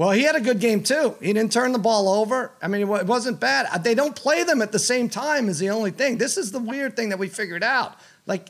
[0.00, 1.14] Well, he had a good game too.
[1.20, 2.52] He didn't turn the ball over.
[2.62, 3.66] I mean, it wasn't bad.
[3.70, 6.16] Uh, They don't play them at the same time is the only thing.
[6.16, 7.96] This is the weird thing that we figured out.
[8.24, 8.48] Like,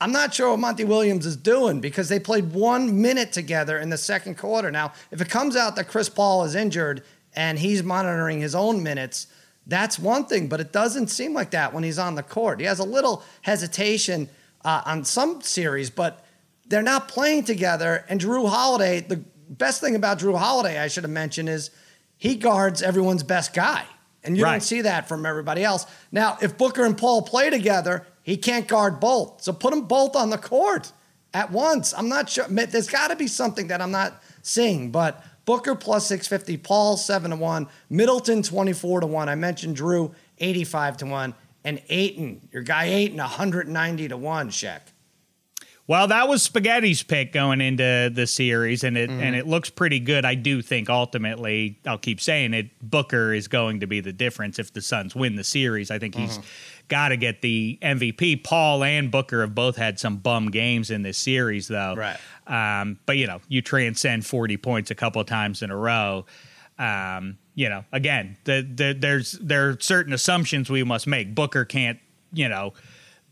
[0.00, 3.90] I'm not sure what Monty Williams is doing because they played one minute together in
[3.90, 4.70] the second quarter.
[4.70, 7.02] Now, if it comes out that Chris Paul is injured
[7.34, 9.26] and he's monitoring his own minutes,
[9.66, 12.60] that's one thing, but it doesn't seem like that when he's on the court.
[12.60, 14.30] He has a little hesitation
[14.64, 16.24] uh, on some series, but
[16.66, 18.06] they're not playing together.
[18.08, 21.70] And Jrue Holiday, the best thing about Jrue Holiday, I should have mentioned, is
[22.16, 23.84] he guards everyone's best guy.
[24.24, 24.52] And you Right.
[24.52, 25.86] don't see that from everybody else.
[26.10, 29.42] Now, if Booker and Paul play together, he can't guard both.
[29.42, 30.92] So put them both on the court
[31.32, 31.94] at once.
[31.96, 32.44] I'm not sure.
[32.48, 37.30] There's got to be something that I'm not seeing, but Booker plus 650, Paul 7
[37.30, 39.28] to 1, Middleton 24 to 1.
[39.28, 41.34] I mentioned Jrue 85 to 1,
[41.64, 44.80] and Ayton, your guy Ayton 190 to 1, Shaq.
[45.88, 49.20] Well, that was Spaghetti's pick going into the series, and it Mm-hmm.
[49.22, 50.24] and it looks pretty good.
[50.26, 52.68] I do think ultimately, I'll keep saying it.
[52.82, 55.90] Booker is going to be the difference if the Suns win the series.
[55.90, 56.46] I think he's Mm-hmm.
[56.88, 58.44] got to get the MVP.
[58.44, 61.94] Paul and Booker have both had some bum games in this series, though.
[61.96, 62.18] Right.
[62.46, 66.26] Um, but you know, you transcend forty points a couple of times in a row.
[66.78, 71.34] Um, you know, again, the, the, there's there are certain assumptions we must make.
[71.34, 71.98] Booker can't,
[72.32, 72.74] you know,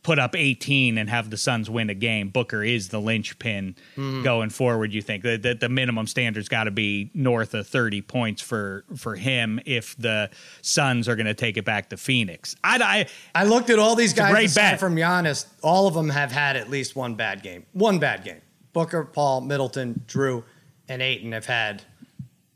[0.07, 2.29] put up 18 and have the Suns win a game.
[2.29, 4.23] Booker is the linchpin mm-hmm.
[4.23, 4.93] going forward.
[4.93, 8.85] You think that the, the minimum standard's got to be north of 30 points for
[8.95, 10.31] for him if the
[10.63, 12.55] Suns are going to take it back to Phoenix.
[12.63, 14.79] I, I I looked at all these guys great bet.
[14.79, 15.47] from Giannis.
[15.61, 17.67] All of them have had at least one bad game.
[17.73, 18.43] One bad game.
[18.73, 20.45] Booker, Paul, Middleton, Jrue,
[20.89, 21.83] and Ayton have had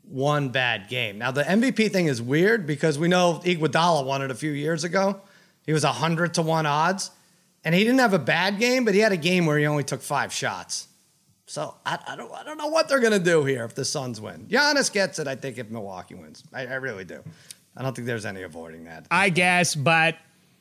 [0.07, 1.17] one bad game.
[1.17, 4.85] Now the MVP thing is weird because we know Iguodala won it a few years
[4.85, 5.19] ago.
[5.65, 7.11] He was hundred to one odds,
[7.63, 9.83] and he didn't have a bad game, but he had a game where he only
[9.83, 10.87] took five shots.
[11.45, 14.21] So I, I don't I don't know what they're gonna do here if the Suns
[14.21, 14.45] win.
[14.47, 16.43] Giannis gets it, I think, if Milwaukee wins.
[16.53, 17.21] I, I really do.
[17.75, 19.05] I don't think there's any avoiding that.
[19.11, 20.15] I guess, but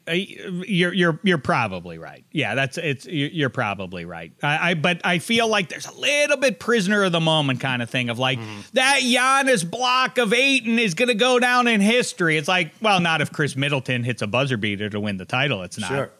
[0.08, 2.24] uh, you're you're you're probably right.
[2.32, 4.32] Yeah, that's it's you're you're probably right.
[4.42, 7.82] I, I but I feel like there's a little bit prisoner of the moment kind
[7.82, 8.60] of thing of like Mm-hmm.
[8.72, 12.36] that Giannis block of Ayton is going to go down in history.
[12.36, 15.62] It's like, well, not if Khris Middleton hits a buzzer beater to win the title.
[15.62, 15.88] It's not.
[15.88, 16.10] Sure.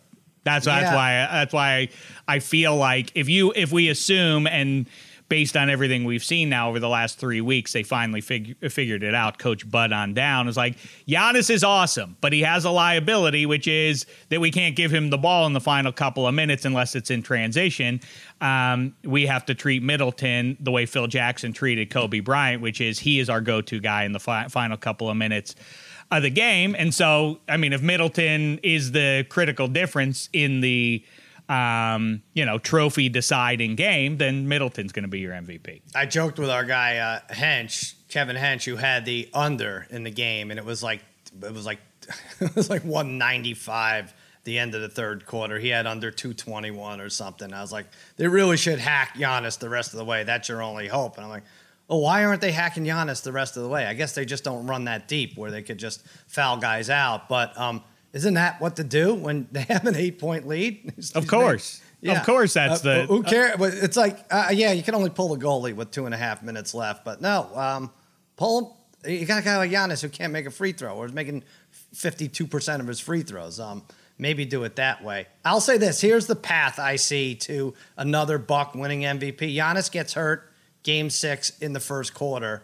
[0.44, 1.88] That's that's why that's why
[2.26, 4.86] I feel like if you if we assume and
[5.30, 9.04] based on everything we've seen now over the last three weeks, they finally fig- figured
[9.04, 9.38] it out.
[9.38, 10.76] Coach Bud on down is like
[11.06, 15.08] Giannis is awesome, but he has a liability, which is that we can't give him
[15.08, 18.00] the ball in the final couple of minutes unless it's in transition.
[18.40, 22.98] Um, we have to treat Middleton the way Phil Jackson treated Kobe Bryant, which is
[22.98, 25.54] he is our go-to guy in the fi- final couple of minutes
[26.10, 26.74] of the game.
[26.78, 31.04] And so, I mean, if Middleton is the critical difference in the
[31.50, 35.82] um, you know, trophy deciding game, then Middleton's going to be your MVP.
[35.96, 40.12] I joked with our guy uh, Hench, Kevin Hench, who had the under in the
[40.12, 41.00] game, and it was like
[41.42, 41.80] it was like
[42.40, 45.58] it was like 195 the end of the third quarter.
[45.58, 47.52] He had under 221 or something.
[47.52, 50.24] I was like, they really should hack Giannis the rest of the way.
[50.24, 51.16] That's your only hope.
[51.16, 51.44] And I'm like,
[51.90, 53.84] oh, why aren't they hacking Giannis the rest of the way?
[53.84, 57.28] I guess they just don't run that deep where they could just foul guys out.
[57.28, 60.94] But um, isn't that what to do when they have an eight point lead?
[61.14, 61.82] Of course.
[62.06, 63.56] Of course, that's Uh, the- who cares?
[63.58, 66.18] But it's like, uh, yeah, you can only pull the goalie with two and a
[66.18, 67.04] half minutes left.
[67.04, 67.90] But no, um,
[68.36, 68.78] pull.
[69.06, 71.42] You got a guy like Giannis who can't make a free throw or is making
[71.94, 73.58] fifty-two percent of his free throws.
[73.60, 73.82] Um,
[74.18, 75.26] maybe do it that way.
[75.44, 79.54] I'll say this: here's the path I see to another Buck winning MVP.
[79.56, 80.49] Giannis gets hurt,
[80.82, 82.62] Game Six in the first quarter,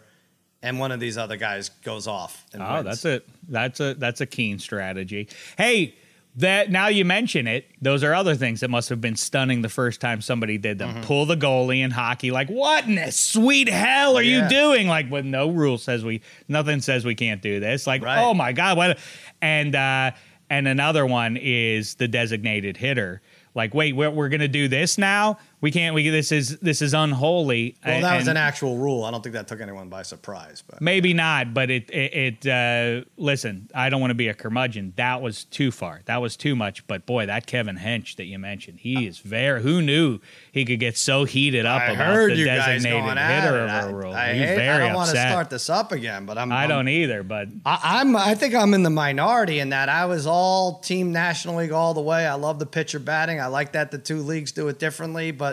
[0.61, 2.45] and one of these other guys goes off.
[2.53, 2.85] And Oh, wins.
[2.85, 5.29] that's a that's a that's a keen strategy.
[5.57, 5.95] Hey,
[6.37, 9.69] that now you mention it, those are other things that must have been stunning the
[9.69, 10.93] first time somebody did Mm-hmm.
[10.95, 11.03] them.
[11.03, 14.43] Pull the goalie in hockey, like what in the sweet hell are Yeah.
[14.43, 14.87] you doing?
[14.87, 17.87] Like, when no rule says we, nothing says we can't do this.
[17.87, 18.19] Like, Right.
[18.19, 18.99] oh my god, what?
[19.41, 20.11] And uh,
[20.49, 23.21] and another one is the designated hitter.
[23.55, 25.39] Like, wait, we're, we're gonna do this now?
[25.59, 25.95] We can't.
[25.95, 27.77] We this is this is unholy.
[27.83, 29.03] Well, that was an actual rule.
[29.03, 30.63] I don't think that took anyone by surprise.
[30.67, 33.67] But Maybe not, but it it, it uh, listen.
[33.73, 34.93] I don't want to be a curmudgeon.
[34.97, 36.01] That was too far.
[36.05, 36.85] That was too much.
[36.85, 39.63] But boy, that Kevin Hench that you mentioned, he is very.
[39.63, 40.19] Who knew
[40.51, 43.43] he could get so heated up I about heard the you guys designated going at
[43.43, 43.63] hitter it.
[43.63, 44.13] of I, a rule?
[44.13, 46.51] I, He's hate- very I don't want to start this up again, but I'm.
[46.51, 48.15] I I'm- don't either, but I, I'm.
[48.15, 51.95] I think I'm in the minority in that I was all Team National League all
[51.95, 52.27] the way.
[52.27, 53.39] I love the pitcher batting.
[53.41, 55.46] I like that the two leagues do it differently, but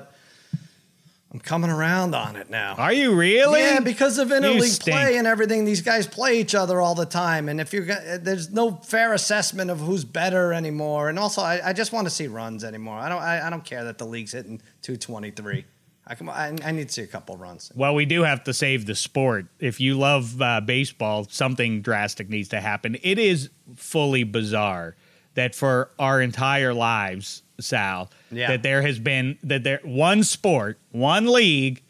[1.35, 2.77] I'm coming around on it now.
[2.77, 3.59] are you really?
[3.59, 7.49] Yeah, because of interleague play and everything, these guys play each other all the time,
[7.49, 7.87] and if you're
[8.19, 11.09] there's no fair assessment of who's better anymore.
[11.09, 12.99] And also, I, I just want to see runs anymore.
[12.99, 13.21] I don't.
[13.21, 15.65] I, I don't care that the league's hitting 223.
[16.07, 16.29] I come.
[16.29, 17.73] I, I need to see a couple runs.
[17.75, 19.47] Well, we do have to save the sport.
[19.59, 22.97] If you love uh, baseball, something drastic needs to happen.
[23.03, 24.95] It is fully bizarre
[25.35, 28.49] that for our entire lives, Sal, Yeah.
[28.49, 31.83] that there has been that there one sport, one league,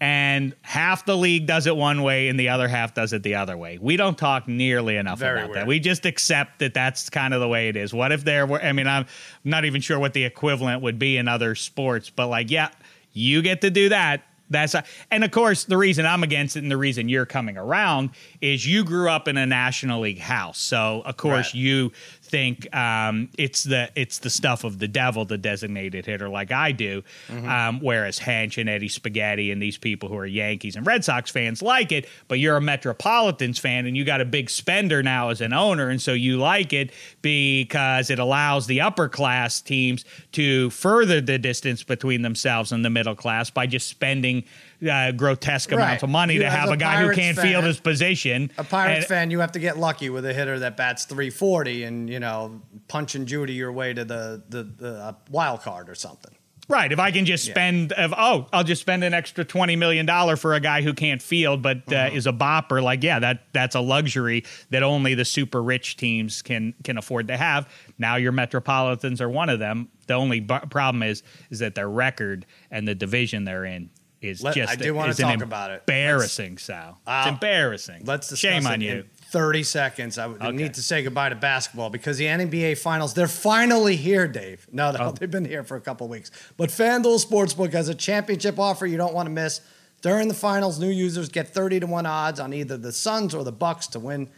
[0.00, 3.36] and half the league does it one way and the other half does it the
[3.36, 3.78] other way.
[3.80, 5.66] We don't talk nearly enough Very about that.
[5.68, 7.94] We just accept that that's kind of the way it is.
[7.94, 8.60] What if there were?
[8.60, 9.06] I mean, I'm
[9.44, 12.70] not even sure what the equivalent would be in other sports, but like, yeah,
[13.12, 14.24] you get to do that.
[14.50, 17.56] That's a, and of course the reason I'm against it and the reason you're coming
[17.56, 18.10] around
[18.42, 20.58] is you grew up in a National League house.
[20.58, 21.54] So of course Right.
[21.54, 21.92] you
[22.32, 26.72] think um, it's the it's the stuff of the devil, the designated hitter, like I
[26.72, 27.04] do.
[27.28, 27.48] Mm-hmm.
[27.48, 31.30] Um, whereas Hench and Eddie Spaghetti and these people who are Yankees and Red Sox
[31.30, 35.28] fans like it, but you're a Metropolitans fan and you got a big spender now
[35.28, 36.90] as an owner, and so you like it
[37.20, 42.90] because it allows the upper class teams to further the distance between themselves and the
[42.90, 44.42] middle class by just spending
[44.90, 46.02] uh, grotesque amounts Right.
[46.02, 48.50] of money You to have a a guy who can't fan- field his position.
[48.58, 51.84] A Pirates And- fan, you have to get lucky with a hitter that bats 340
[51.84, 55.88] and you know punch and Judy your way to the the, the uh, wild card
[55.88, 56.32] or something.
[56.68, 56.92] Right.
[56.92, 57.54] If I can just Yeah.
[57.54, 60.94] spend, of, oh, I'll just spend an extra twenty million dollar for a guy who
[60.94, 62.16] can't field but uh, Mm-hmm.
[62.16, 62.82] is a bopper.
[62.82, 67.28] Like, yeah, that that's a luxury that only the super rich teams can can afford
[67.28, 67.68] to have.
[67.98, 69.88] Now your Metropolitans are one of them.
[70.06, 73.90] The only bu- problem is is that their record and the division they're in
[74.22, 75.82] is Let- just I do wanna talk about it.
[75.88, 76.98] Embarrassing, Sal.
[77.06, 78.02] Uh, it's embarrassing.
[78.06, 79.04] Let's discuss shame it on in you.
[79.30, 80.18] 30 seconds.
[80.18, 80.50] I Okay.
[80.52, 84.66] need to say goodbye to basketball because the NBA finals, they're finally here, Dave.
[84.70, 85.10] No, no, Oh.
[85.18, 86.30] they've been here for a couple weeks.
[86.56, 89.60] But FanDuel Sportsbook has a championship offer you don't want to miss.
[90.02, 93.44] During the finals, new users get 30 to 1 odds on either the Suns or
[93.44, 94.28] the Bucks to win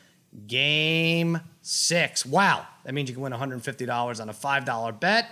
[0.46, 2.24] game six.
[2.26, 2.66] Wow.
[2.84, 5.26] That means you can win $150 on a $5 bet.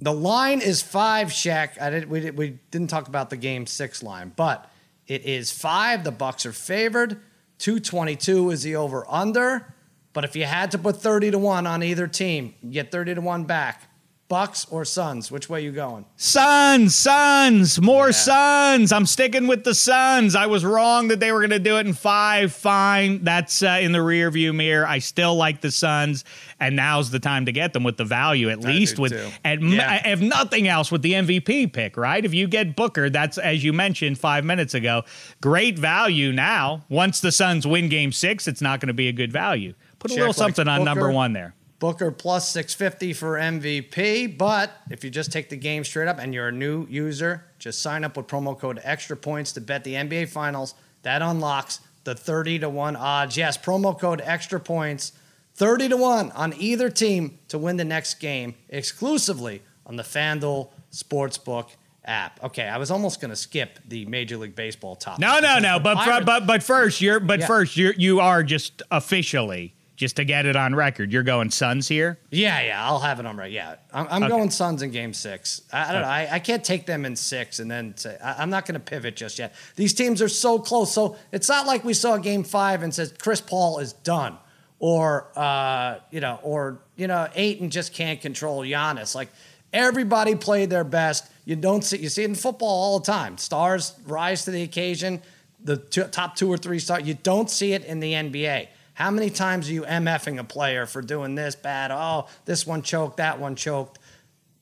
[0.00, 1.80] The line is five, Shaq.
[1.80, 4.70] I did, we, did, we didn't talk about the game six line, but
[5.06, 6.04] it is five.
[6.04, 7.20] The Bucks are favored.
[7.58, 9.74] 222 is the over under.
[10.12, 13.20] But if you had to put 30 to 1 on either team, get 30 to
[13.20, 13.89] 1 back.
[14.30, 15.30] Bucks or Suns?
[15.32, 16.04] Which way you going?
[16.14, 18.12] Suns, Suns, more Yeah.
[18.12, 18.92] Suns.
[18.92, 20.36] I'm sticking with the Suns.
[20.36, 22.52] I was wrong that they were going to do it in five.
[22.52, 23.24] Fine.
[23.24, 24.86] That's uh, in the rear view mirror.
[24.86, 26.24] I still like the Suns,
[26.60, 29.28] and now's the time to get them with the value, at least with, too.
[29.44, 30.08] at, Yeah.
[30.08, 32.24] if nothing else, with the MVP pick, right?
[32.24, 35.02] If you get Booker, that's, as you mentioned five minutes ago,
[35.40, 36.84] great value now.
[36.88, 39.74] Once the Suns win game six, it's not going to be a good value.
[39.98, 41.54] Put a Check little like something on number one there.
[41.80, 44.38] Booker plus 650 for MVP.
[44.38, 47.82] But if you just take the game straight up and you're a new user, just
[47.82, 50.74] sign up with promo code extra points to bet the NBA Finals.
[51.02, 53.36] That unlocks the 30 to 1 odds.
[53.36, 55.12] Yes, promo code extra points,
[55.54, 60.68] 30 to 1 on either team to win the next game exclusively on the FanDuel
[60.92, 61.70] Sportsbook
[62.04, 62.42] app.
[62.44, 65.20] Okay, I was almost going to skip the Major League Baseball topic.
[65.20, 65.78] No, no, no.
[65.78, 67.46] But but but first, you're but Yeah.
[67.46, 71.12] first you you are just officially just to get it on record.
[71.12, 72.18] You're going Suns here.
[72.30, 73.52] Yeah, yeah, I'll have it on right.
[73.52, 74.30] Yeah, I'm, I'm Okay.
[74.30, 75.60] going Suns in Game Six.
[75.70, 76.08] I, I don't know.
[76.08, 78.80] I, I can't take them in six and then say I, I'm not going to
[78.80, 79.54] pivot just yet.
[79.76, 80.90] These teams are so close.
[80.94, 84.38] So it's not like we saw Game Five and says Chris Paul is done,
[84.78, 89.14] or uh, you know, or you know, Ayton just can't control Giannis.
[89.14, 89.28] Like
[89.70, 91.30] everybody played their best.
[91.44, 93.36] You don't see you see it in football all the time.
[93.36, 95.20] Stars rise to the occasion.
[95.62, 97.02] The two, top two or three stars.
[97.06, 98.68] You don't see it in the NBA.
[99.00, 101.90] How many times are you MFing a player for doing this bad?
[101.90, 103.98] Oh, this one choked, that one choked.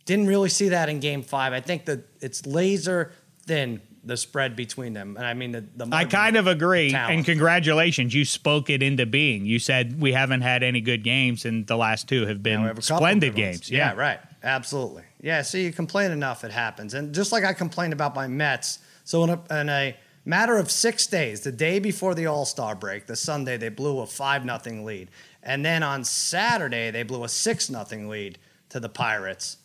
[0.05, 1.53] Didn't really see that in game five.
[1.53, 3.11] I think that it's laser
[3.47, 5.17] thin, the spread between them.
[5.17, 7.17] And I mean, the, the I kind of agree, talent.
[7.17, 9.45] and congratulations, you spoke it into being.
[9.45, 12.85] You said we haven't had any good games, and the last two have been have
[12.85, 13.69] splendid games.
[13.69, 14.21] Yeah, right.
[14.45, 15.03] Absolutely.
[15.21, 15.43] Yeah.
[15.43, 16.95] See, you complain enough, it happens.
[16.95, 19.97] And just like I complained about my Mets, so in a, in a
[20.29, 24.01] matter of six days, the day before the All Star break, the Sunday, they blew
[24.01, 25.11] a five nothing lead,
[25.43, 28.39] and then on Saturday they blew a six nothing lead
[28.69, 29.57] to the Pirates.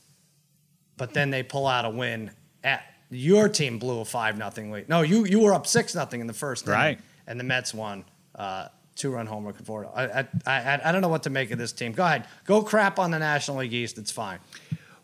[0.98, 2.32] But then they pull out a win
[2.64, 4.90] at your team blew a five nothing lead.
[4.90, 7.00] No, you you were up six nothing in the first inning, Right.
[7.28, 8.06] And the Mets won.
[8.34, 11.58] Uh, Two run homer for I, I, I, I don't know what to make of
[11.58, 11.94] this team.
[11.94, 12.28] Go ahead.
[12.46, 13.98] Go crap on the National League East.
[13.98, 14.38] It's fine.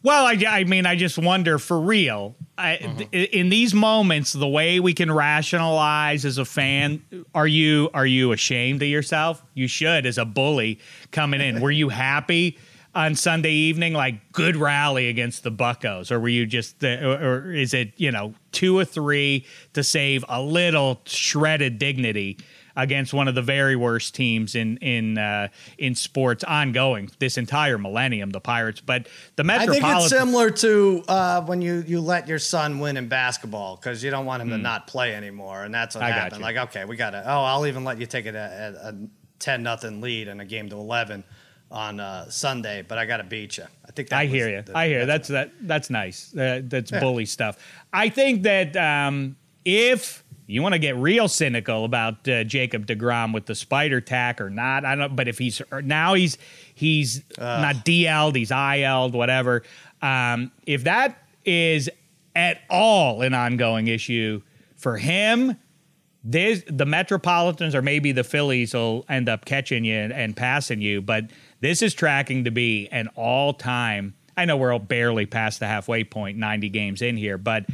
[0.01, 2.35] Well, I, I mean, I just wonder for real.
[2.57, 2.97] I, Mm-hmm.
[3.12, 7.01] th- in these moments, the way we can rationalize as a fan,
[7.35, 9.43] are you are you ashamed of yourself?
[9.53, 10.79] You should, as a bully
[11.12, 11.59] coming in.
[11.62, 12.57] Were you happy
[12.95, 17.23] on Sunday evening, like good rally against the Buckos, or were you just, uh, or,
[17.47, 22.38] or is it you know two or three to save a little shredded dignity?
[22.82, 27.78] Against one of the very worst teams in in uh, in sports ongoing this entire
[27.78, 28.80] millennium, the Pirates.
[28.82, 32.96] But the I think it's similar to uh, when you, you let your son win
[32.98, 36.08] in basketball because you don't want him to not play anymore, and that's what Hmm.
[36.08, 36.42] I happened.
[36.42, 37.23] Like, okay, we got to.
[37.25, 38.96] Oh, I'll even let you take it a, a, a
[39.40, 41.23] ten nothing lead in a game to eleven
[41.71, 43.65] on uh, Sunday, but I got to beat you.
[43.88, 44.62] I think that I hear you.
[44.63, 45.52] the- I hear that's that.
[45.62, 46.36] That's nice.
[46.36, 47.00] Uh, that's Yeah.
[47.00, 47.58] bully stuff.
[47.94, 53.33] I think that um, if you want to get real cynical about uh, Jacob Degrom
[53.33, 55.15] with the spider tack or not, I don't.
[55.15, 56.37] But if he's now he's
[56.73, 59.63] he's not DL'd, he's IL'd, whatever.
[60.02, 61.89] Um, if that is
[62.35, 64.41] at all an ongoing issue,
[64.75, 65.58] for him,
[66.23, 70.81] this the Metropolitans or maybe the Phillies will end up catching you and, and passing
[70.81, 71.25] you, but
[71.60, 74.15] this is tracking to be an all-time.
[74.35, 77.65] I know we're barely past the halfway point, 90 games in here, but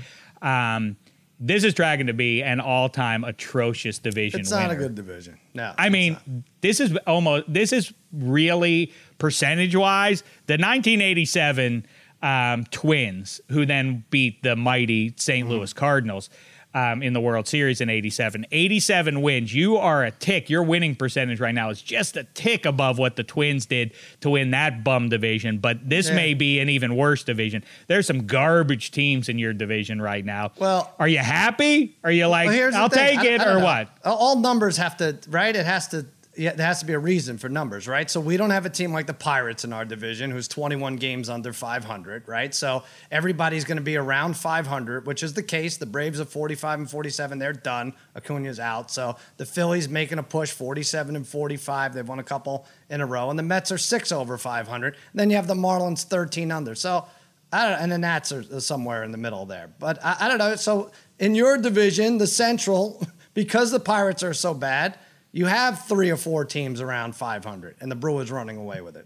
[0.41, 0.97] um,
[1.39, 4.39] this is tracking to be an all-time atrocious division.
[4.39, 4.73] It's not winner.
[4.73, 5.39] a good division.
[5.53, 5.73] No.
[5.77, 6.17] I mean,
[6.61, 11.85] this is almost this is really percentage wise the 1987
[12.21, 15.47] um, Twins, who then beat the mighty St.
[15.47, 16.29] Louis Cardinals.
[16.75, 18.47] Um, in the World Series in 87.
[18.51, 19.55] 87 wins.
[19.55, 20.49] You are a tick.
[20.49, 24.31] Your winning percentage right now is just a tick above what the Twins did to
[24.31, 25.59] win that bum division.
[25.59, 26.15] But this Yeah.
[26.15, 27.63] may be an even worse division.
[27.87, 30.51] There's some garbage teams in your division right now.
[30.59, 31.95] Well- are you happy?
[32.03, 33.63] Are you like, Well, I'll take it or know.
[33.63, 33.87] what?
[34.03, 35.55] All numbers have to, right?
[35.55, 36.05] It has to.
[36.37, 38.09] Yeah, there has to be a reason for numbers, right?
[38.09, 41.29] So we don't have a team like the Pirates in our division who's 21 games
[41.29, 42.53] under 500, right?
[42.53, 45.77] So everybody's going to be around 500, which is the case.
[45.77, 47.93] The Braves are 45 and 47; they're done.
[48.15, 51.93] Acuna's out, so the Phillies making a push, 47 and 45.
[51.93, 54.95] They've won a couple in a row, and the Mets are six over 500.
[55.13, 56.75] then you have the Marlins 13 under.
[56.75, 57.05] So
[57.51, 59.69] I don't, and the Nats are somewhere in the middle there.
[59.79, 60.55] But I, I don't know.
[60.55, 63.01] So in your division, the Central,
[63.33, 64.99] because the Pirates are so bad,
[65.35, 69.05] you have three or four teams around 500, and the Brewers running away with it.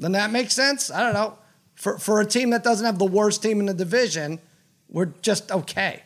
[0.00, 0.90] Then that makes sense.
[0.90, 1.38] I don't know.
[1.76, 4.40] For for a team that doesn't have the worst team in the division,
[4.88, 6.02] we're just okay.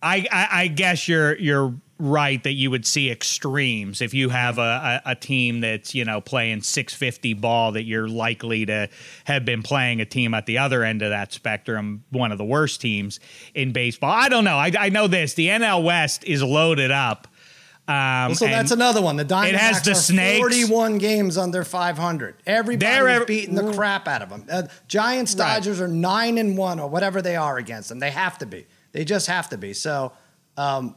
[0.00, 4.56] I, I, I guess you're you're right that you would see extremes if you have
[4.56, 8.88] a, a, a team that's you know playing 650 ball that you're likely to
[9.24, 12.44] have been playing a team at the other end of that spectrum one of the
[12.44, 13.18] worst teams
[13.52, 17.26] in baseball i don't know i, I know this the nl west is loaded up
[17.88, 19.16] um, So that's another one.
[19.16, 20.38] The Diamondbacks has the are snakes.
[20.38, 22.36] 41 games under 500.
[22.46, 24.44] Everybody's ev- beating the crap out of them.
[24.50, 25.54] Uh, Giants, Right.
[25.54, 27.98] Dodgers are nine and one or whatever they are against them.
[27.98, 28.66] They have to be.
[28.92, 29.72] They just have to be.
[29.72, 30.12] So
[30.56, 30.94] um,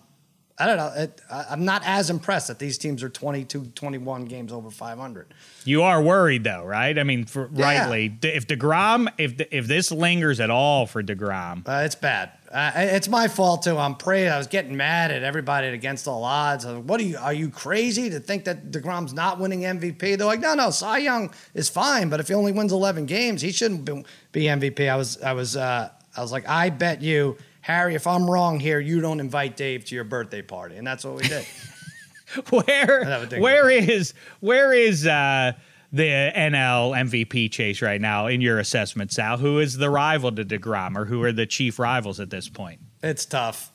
[0.60, 0.92] I don't know.
[0.96, 5.34] It, I, I'm not as impressed that these teams are 22, 21 games over 500.
[5.66, 7.66] you are worried though right i mean for, Yeah.
[7.66, 12.32] rightly if DeGrom, if if this lingers at all for DeGrom, Uh, it's bad.
[12.52, 13.78] Uh, it's my fault too.
[13.78, 14.30] I'm praying.
[14.30, 16.66] I was getting mad at everybody at against all odds.
[16.66, 17.18] Like, what are you?
[17.18, 20.18] Are you crazy to think that Degrom's not winning MVP?
[20.18, 20.70] They're like, no, no.
[20.70, 24.44] Cy Young is fine, but if he only wins 11 games, he shouldn't be, be
[24.44, 24.90] MVP.
[24.90, 28.60] I was, I was, uh, I was like, I bet you, Harry, if I'm wrong
[28.60, 31.46] here, you don't invite Dave to your birthday party, and that's what we did.
[32.50, 35.52] where have a think where is where is uh
[35.92, 39.38] the NL MVP chase right now in your assessment, Sal?
[39.38, 42.80] Who is the rival to DeGrom or who are the chief rivals at this point?
[43.04, 43.72] It's tough.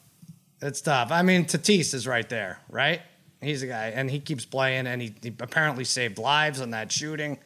[0.63, 1.13] It's tough.
[1.13, 3.03] I mean, Tatis is right there, right?
[3.43, 6.91] He's a guy, and he keeps playing, and he, he apparently saved lives on that
[6.91, 7.39] shooting.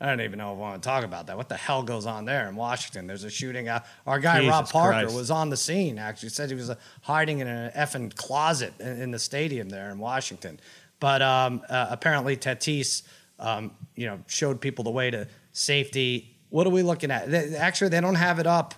[0.00, 1.36] I don't even know if I want to talk about that.
[1.36, 3.08] What the hell goes on there in Washington?
[3.08, 3.68] There's a shooting.
[3.68, 5.16] Our guy Rob Parker Christ.
[5.16, 5.98] was on the scene.
[5.98, 9.90] Actually, said he was uh, hiding in an effing closet in, in the stadium there
[9.90, 10.60] in Washington.
[11.00, 13.02] But um, uh, apparently, Tatis,
[13.38, 16.36] um, you know, showed people the way to safety.
[16.50, 17.30] What are we looking at?
[17.30, 18.74] They, actually, they don't have it up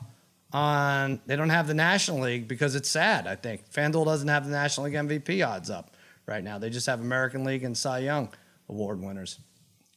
[0.52, 3.26] on they don't have the National League because it's sad.
[3.26, 5.94] I think FanDuel doesn't have the National League MVP odds up
[6.26, 6.58] right now.
[6.58, 8.28] They just have American League and Cy Young
[8.68, 9.38] award winners.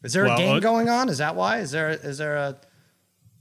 [0.04, 1.10] Is there Well, a game uh, going on?
[1.10, 1.60] Is that why?
[1.60, 2.58] Is there is there a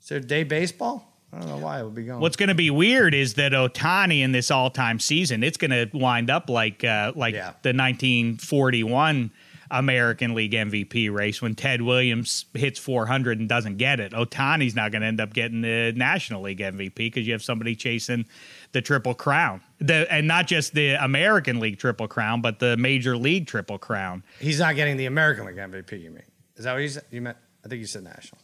[0.00, 1.08] is there day baseball?
[1.34, 2.20] I don't know why it would be going.
[2.20, 5.88] What's going to be weird is that Ohtani in this all-time season, it's going to
[5.96, 7.52] wind up like uh, like Yeah.
[7.62, 9.30] the 1941
[9.72, 14.12] American League MVP race when Ted Williams hits 400 and doesn't get it.
[14.12, 17.74] Ohtani's not going to end up getting the National League MVP because you have somebody
[17.74, 18.26] chasing
[18.72, 23.16] the triple crown, the and not just the American League triple crown, but the Major
[23.16, 24.22] League triple crown.
[24.38, 26.00] He's not getting the American League MVP.
[26.00, 26.22] You mean?
[26.56, 27.04] Is that what you said?
[27.10, 27.38] You meant?
[27.64, 28.40] I think you said national.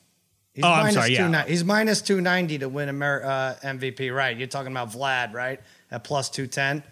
[0.55, 1.19] He's Oh, I'm sorry, yeah.
[1.19, 4.15] 290 He's minus two ninety to win Amer- uh, MVP.
[4.15, 4.37] Right?
[4.37, 5.61] You're talking about Vlad, right?
[5.91, 6.83] At plus two ten.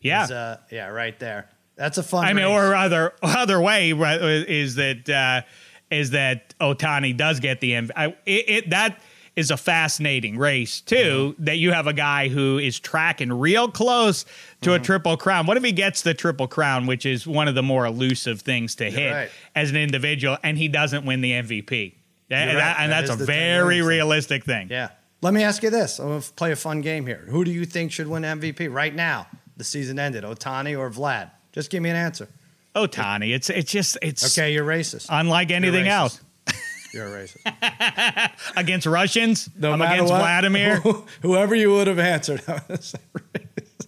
[0.00, 0.24] Yeah.
[0.24, 1.48] uh, yeah, right there.
[1.76, 2.24] That's a fun.
[2.24, 5.42] I mean, or other other way right, is that uh,
[5.90, 8.14] is that Ohtani does get the MVP.
[8.26, 9.00] It, it that
[9.34, 11.32] is a fascinating race too.
[11.34, 11.44] Mm-hmm.
[11.44, 14.24] That you have a guy who is tracking real close
[14.60, 14.82] to Mm-hmm.
[14.82, 15.46] a triple crown.
[15.46, 18.74] What if he gets the triple crown, which is one of the more elusive things
[18.76, 19.30] to hit right.
[19.54, 21.94] as an individual, and he doesn't win the MVP?
[22.28, 23.88] That- You're that- and That that's a is the Ted very Williams thing.
[23.88, 24.68] realistic thing.
[24.70, 24.88] Yeah.
[25.22, 25.98] Let me ask you this.
[25.98, 27.24] I'm going to play a fun game here.
[27.28, 29.28] Who do you think should win MVP right now?
[29.56, 30.24] The season ended.
[30.24, 31.30] Ohtani or Vlad?
[31.52, 32.28] Just give me an answer.
[32.74, 35.06] Oh, Ohtani, it's it's just it's Okay, you're racist.
[35.10, 35.88] unlike anything racist.
[35.90, 36.20] else.
[36.94, 38.30] You're a racist.
[38.56, 40.76] Against Russians, No I'm matter against what, Vladimir.
[41.22, 43.86] Whoever you would have answered, I would say racist.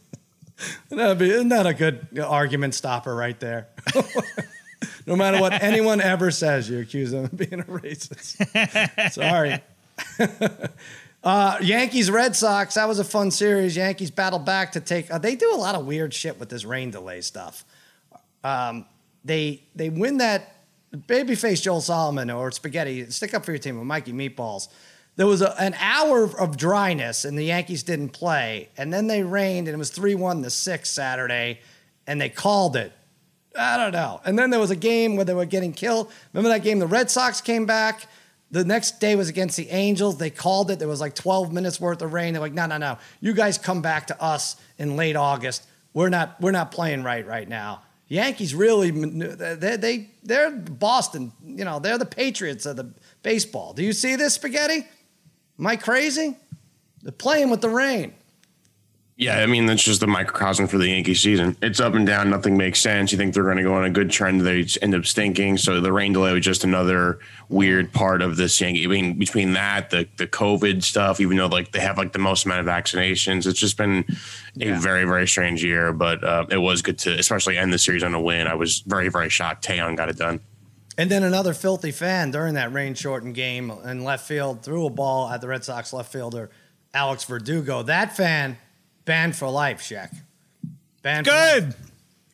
[0.88, 3.68] That'd be, isn't that a good argument stopper right there?
[5.06, 9.12] no matter what anyone ever says, you accuse them of being a racist.
[9.12, 9.60] Sorry.
[11.24, 12.74] Uh, Yankees Red Sox.
[12.74, 13.76] That was a fun series.
[13.76, 15.10] Yankees battled back to take.
[15.10, 17.64] Uh, they do a lot of weird shit with this rain delay stuff.
[18.44, 18.84] Um,
[19.24, 20.56] they they win that
[20.94, 23.10] babyface Joel Solomon or Spaghetti.
[23.10, 24.68] Stick up for your team with Mikey Meatballs.
[25.16, 29.22] There was a, an hour of dryness and the Yankees didn't play, and then they
[29.22, 31.60] rained and it was three one the sixth Saturday,
[32.06, 32.92] and they called it.
[33.58, 34.20] I don't know.
[34.26, 36.12] And then there was a game where they were getting killed.
[36.34, 36.80] Remember that game?
[36.80, 38.08] The Red Sox came back.
[38.50, 40.18] The next day was against the Angels.
[40.18, 40.78] They called it.
[40.78, 42.34] There was like 12 minutes worth of rain.
[42.34, 42.98] They're like, no, no, no.
[43.20, 45.66] You guys come back to us in late August.
[45.92, 47.82] We're not, we're not playing right right now.
[48.08, 51.32] Yankees really, they, they, they're Boston.
[51.44, 52.92] You know, they're the Patriots of the
[53.22, 53.72] baseball.
[53.72, 54.86] Do you see this, Spaghetti?
[55.58, 56.36] Am I crazy?
[57.02, 58.14] They're playing with the rain.
[59.16, 61.56] Yeah, I mean that's just the microcosm for the Yankee season.
[61.62, 62.30] It's up and down.
[62.30, 63.12] Nothing makes sense.
[63.12, 65.58] You think they're going to go on a good trend, they end up stinking.
[65.58, 68.84] So the rain delay was just another weird part of this Yankee.
[68.84, 72.18] I mean, between that, the the COVID stuff, even though like they have like the
[72.18, 74.04] most amount of vaccinations, it's just been
[74.60, 74.80] a yeah.
[74.80, 75.92] very very strange year.
[75.92, 78.48] But uh, it was good to, especially end the series on a win.
[78.48, 79.64] I was very very shocked.
[79.64, 80.40] Taillon got it done.
[80.98, 84.90] And then another filthy fan during that rain shortened game in left field threw a
[84.90, 86.50] ball at the Red Sox left fielder
[86.92, 87.82] Alex Verdugo.
[87.84, 88.58] That fan
[89.04, 90.14] Banned for life, Shaq.
[91.02, 91.74] Banned Good.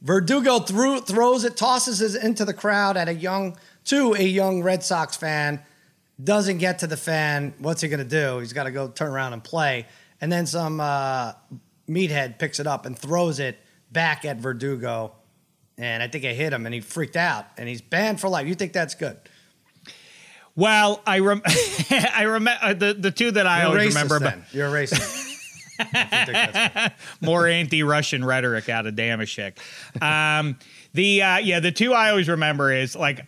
[0.03, 3.57] Verdugo threw, throws it, tosses it into the crowd at a young
[3.87, 5.61] to a young Red Sox fan.
[6.23, 7.55] Doesn't get to the fan.
[7.59, 8.39] What's he gonna do?
[8.39, 9.87] He's got to go turn around and play.
[10.21, 11.33] And then some uh,
[11.89, 13.59] meathead picks it up and throws it
[13.91, 15.13] back at Verdugo.
[15.79, 18.47] And I think it hit him, and he freaked out, and he's banned for life.
[18.47, 19.17] You think that's good?
[20.55, 21.41] Well, I rem-
[21.91, 24.19] I remember uh, the the two that I You're always racist, remember.
[24.19, 24.45] Then.
[24.53, 25.27] You're a racist.
[27.21, 29.59] More anti-Russian rhetoric out of Dameshek.
[30.03, 30.59] Um,
[30.95, 33.27] the uh, yeah, the two I always remember is like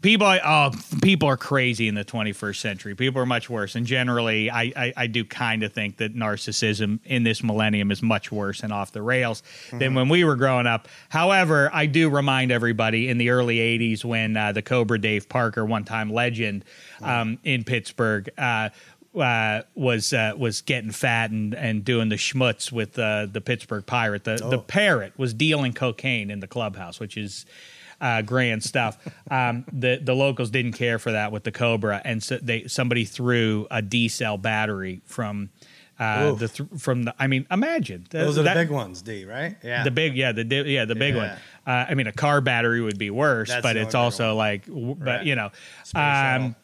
[0.00, 0.70] people oh
[1.02, 4.92] people are crazy in the 21st century people are much worse and generally i i,
[4.96, 8.92] I do kind of think that narcissism in this millennium is much worse and off
[8.92, 9.78] the rails mm-hmm.
[9.78, 14.04] than when we were growing up however i do remind everybody in the early 80s
[14.04, 16.64] when uh, the cobra dave parker one time legend
[17.02, 18.68] um, in pittsburgh uh,
[19.20, 23.84] uh, was uh, was getting fat and, and doing the schmutz with uh, the Pittsburgh
[23.84, 24.24] Pirate.
[24.24, 24.50] The oh.
[24.50, 27.46] the parrot was dealing cocaine in the clubhouse, which is
[28.00, 28.98] uh, grand stuff.
[29.30, 33.04] Um, the the locals didn't care for that with the Cobra, and so they somebody
[33.04, 35.50] threw a D cell battery from.
[36.00, 39.24] Uh, the th- from the I mean imagine those are that, the big ones D
[39.24, 41.20] right yeah the big yeah the yeah the big yeah.
[41.20, 41.30] one
[41.66, 44.96] uh, I mean a car battery would be worse That's but it's also like right.
[44.98, 45.50] but you know
[45.94, 46.54] um,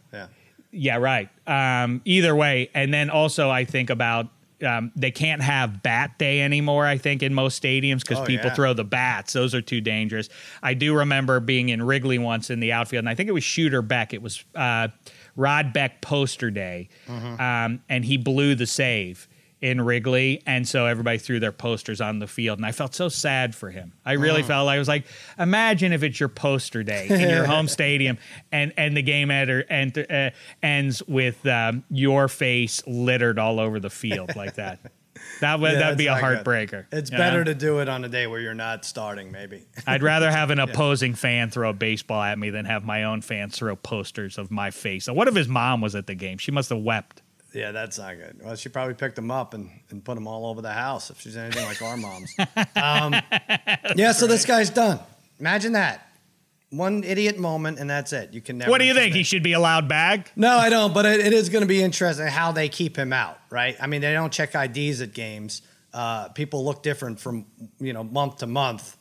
[0.75, 1.29] yeah right.
[1.47, 4.29] Um, either way, and then also I think about
[4.63, 6.87] um, they can't have bat day anymore.
[6.87, 8.55] I think in most stadiums because oh, people yeah.
[8.55, 10.29] throw the bats; those are too dangerous.
[10.63, 13.45] I do remember being in Wrigley once in the outfield, and I think it was
[13.45, 14.15] Shooter Beck.
[14.15, 14.89] It was uh,
[15.37, 17.41] Rod Beck poster day, mm-hmm.
[17.41, 19.29] um, and he blew the save
[19.65, 23.09] in Wrigley, and so everybody threw their posters on the field, and I felt so
[23.09, 23.95] sad for him.
[24.05, 24.47] I really oh.
[24.47, 25.07] felt like I was like,
[25.39, 28.19] imagine if it's your poster day in your home stadium,
[28.53, 30.31] and and the game enter, and, uh,
[30.63, 34.81] ends with um, your face littered all over the field like that.
[35.41, 36.91] That would yeah, that'd be a heartbreaker.
[36.91, 36.99] Good.
[36.99, 37.45] It's better know?
[37.45, 39.65] to do it on a day where you're not starting, maybe.
[39.87, 41.17] I'd rather have an opposing yeah.
[41.17, 44.71] fan throw a baseball at me than have my own fans throw posters of my
[44.71, 45.07] face.
[45.07, 46.37] So what if his mom was at the game?
[46.37, 47.23] She must have wept.
[47.55, 48.41] Yeah, that's not good.
[48.43, 51.21] Well, she probably picked them up and, and put them all over the house if
[51.21, 52.35] she's anything like our moms.
[52.77, 53.15] Um,
[53.97, 54.99] yeah, so this guy's done.
[55.39, 56.09] Imagine that.
[56.71, 58.33] One idiot moment, and that's it.
[58.33, 58.71] You can never.
[58.71, 59.15] What do you think?
[59.15, 60.33] He should be allowed back?
[60.37, 60.93] No, I don't.
[60.93, 63.77] But it, it is going to be interesting how they keep him out, right?
[63.81, 65.63] I mean, they don't check IDs at games.
[65.93, 67.47] Uh, people look different from
[67.79, 68.97] you know month to month.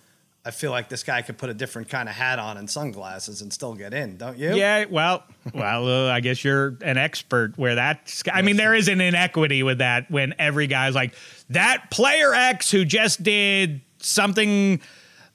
[0.46, 3.42] I feel like this guy could put a different kind of hat on and sunglasses
[3.42, 4.54] and still get in, don't you?
[4.54, 5.24] Yeah, well,
[5.54, 8.22] well, uh, I guess you're an expert where that.
[8.32, 11.14] I mean, there is an inequity with that when every guy's like
[11.52, 14.82] that player X who just did something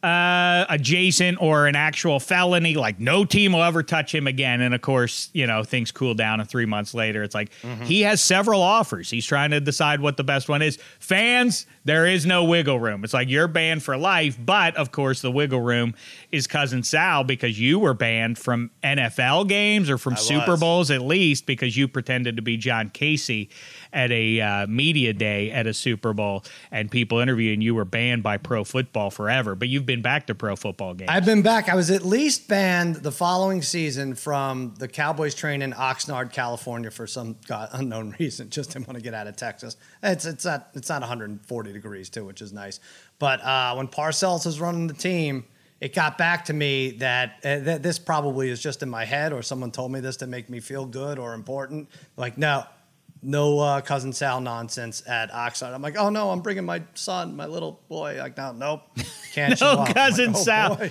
[0.03, 4.61] uh, adjacent or an actual felony, like no team will ever touch him again.
[4.61, 7.83] And of course, you know, things cool down and three months later, it's like mm-hmm.
[7.83, 9.11] he has several offers.
[9.11, 10.79] He's trying to decide what the best one is.
[11.01, 13.03] Fans, there is no wiggle room.
[13.03, 14.39] It's like you're banned for life.
[14.39, 15.95] But of course, the wiggle room
[16.31, 20.61] is cousin Sal because you were banned from NFL games or from I Super was.
[20.61, 23.49] Bowls at least because you pretended to be John Kasay
[23.93, 28.23] at a uh, media day at a Super Bowl and people interviewing you were banned
[28.23, 29.55] by pro football forever.
[29.55, 31.11] But you've been back to pro football games.
[31.11, 31.69] I've been back.
[31.69, 36.91] I was at least banned the following season from the Cowboys train in Oxnard, California
[36.91, 38.51] for some God, unknown reason.
[38.51, 39.77] Just didn't want to get out of Texas.
[40.03, 42.81] It's it's not it's not 140 degrees too, which is nice.
[43.19, 45.45] But uh, when Parcells was running the team
[45.81, 49.33] it got back to me that, uh, that this probably is just in my head
[49.33, 51.89] or someone told me this to make me feel good or important.
[52.17, 52.65] Like, no,
[53.23, 55.75] no uh, cousin Sal nonsense at Oxnard.
[55.75, 58.17] I'm like, oh no, I'm bringing my son, my little boy.
[58.19, 58.83] Like, no, nope,
[59.33, 60.77] can't No cousin like, oh, Sal.
[60.77, 60.91] boy.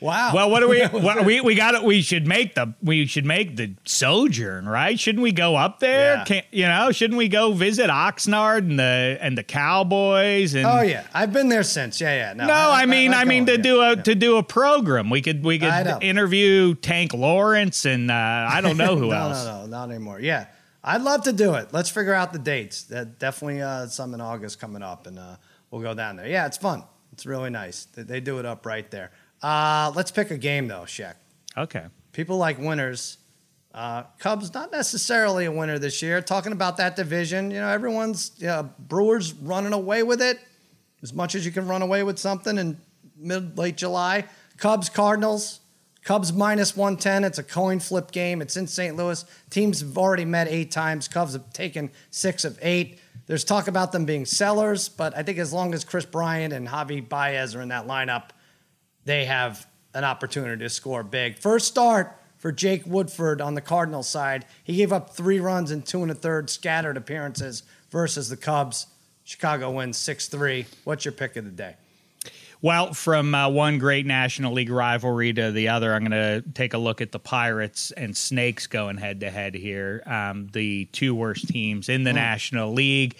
[0.00, 0.32] Wow.
[0.34, 0.82] Well, what do we?
[1.06, 1.84] What, we we got it.
[1.84, 4.98] We should make the we should make the sojourn, right?
[4.98, 6.16] Shouldn't we go up there?
[6.16, 6.24] Yeah.
[6.24, 10.66] Can't, you know, shouldn't we go visit Oxnard and the and the Cowboys and?
[10.66, 12.00] Oh yeah, I've been there since.
[12.00, 12.32] Yeah, yeah.
[12.34, 14.02] No, No, I, mean, I, like mean to do a yeah.
[14.02, 15.10] to do a program.
[15.10, 18.14] We could we could interview Tank Lawrence and uh,
[18.50, 19.44] I don't know who no, else.
[19.44, 20.20] No, no, not anymore.
[20.20, 20.46] Yeah,
[20.88, 21.70] I'd love to do it.
[21.72, 22.84] Let's figure out the dates.
[22.84, 25.36] That definitely uh, some in August coming up, and uh,
[25.70, 26.28] we'll go down there.
[26.28, 26.84] Yeah, it's fun.
[27.12, 27.86] It's really nice.
[27.86, 29.10] They, they do it up right there.
[29.42, 31.14] Uh, let's pick a game though, Shaq.
[31.56, 31.86] Okay.
[32.12, 33.18] People like winners.
[33.74, 36.22] Uh, Cubs not necessarily a winner this year.
[36.22, 40.38] Talking about that division, you know, everyone's yeah, Brewers running away with it
[41.02, 42.78] as much as you can run away with something in
[43.16, 44.24] mid late July.
[44.56, 45.60] Cubs Cardinals.
[46.06, 47.24] Cubs minus 110.
[47.24, 48.40] It's a coin flip game.
[48.40, 48.94] It's in St.
[48.94, 49.24] Louis.
[49.50, 51.08] Teams have already met eight times.
[51.08, 53.00] Cubs have taken six of eight.
[53.26, 56.68] There's talk about them being sellers, but I think as long as Kris Bryant and
[56.68, 58.28] Javi Baez are in that lineup,
[59.04, 61.38] they have an opportunity to score big.
[61.38, 64.46] First start for Jake Woodford on the Cardinals side.
[64.62, 68.86] He gave up three runs in two and a third scattered appearances versus the Cubs.
[69.24, 70.66] Chicago wins 6 3.
[70.84, 71.74] What's your pick of the day?
[72.62, 76.10] Well, from uh, one great National League rivalry to the other, I'm going
[76.42, 80.02] to take a look at the Pirates and Snakes going head to head here.
[80.06, 83.16] Um, the two worst teams in the National League.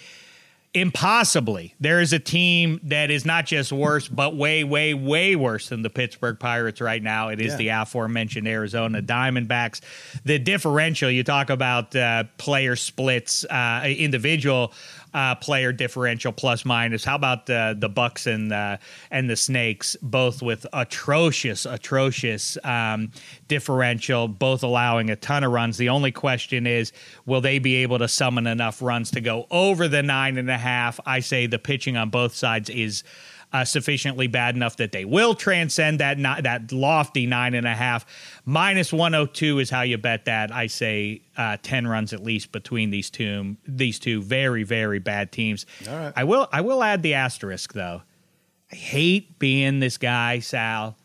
[0.73, 5.69] Impossibly, there is a team that is not just worse, but way, way, way worse
[5.69, 7.29] than the Pittsburgh Pirates right now.
[7.29, 7.57] It is Yeah.
[7.57, 9.81] the aforementioned Arizona Diamondbacks.
[10.23, 14.71] The differential, you talk about uh, player splits, uh, individual
[15.17, 17.03] uh, player differential plus minus.
[17.03, 18.77] How about uh, the Bucks and uh,
[19.09, 23.11] and the Snakes, both with atrocious, atrocious um,
[23.47, 25.77] differential, both allowing a ton of runs.
[25.77, 26.91] The only question is,
[27.25, 30.57] will they be able to summon enough runs to go over the nine and a
[30.57, 30.99] half?
[31.03, 33.03] I say the pitching on both sides is.
[33.53, 37.73] Uh, sufficiently bad enough that they will transcend that ni- that lofty nine and a
[37.73, 38.05] half.
[38.43, 40.51] Minus one hundred two is how you bet that.
[40.51, 45.31] I say uh, ten runs at least between these two these two very very bad
[45.31, 45.65] teams.
[45.89, 46.13] All right.
[46.13, 48.01] I will I will add the asterisk though.
[48.69, 50.97] I hate being this guy, Sal.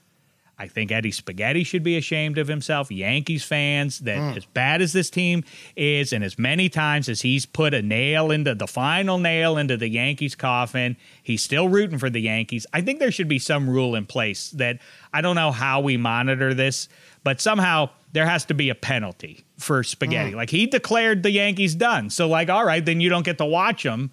[0.59, 2.91] I think Eddie Spaghetti should be ashamed of himself.
[2.91, 4.37] Yankees fans, that Hmm.
[4.37, 5.43] as bad as this team
[5.77, 9.77] is, and as many times as he's put a nail into the final nail into
[9.77, 12.67] the Yankees coffin, he's still rooting for the Yankees.
[12.73, 14.79] I think there should be some rule in place that
[15.13, 16.89] I don't know how we monitor this,
[17.25, 20.31] but somehow there has to be a penalty for Spaghetti.
[20.33, 20.37] Hmm.
[20.37, 22.11] Like he declared the Yankees done.
[22.11, 24.11] So, like, all right, then you don't get to watch them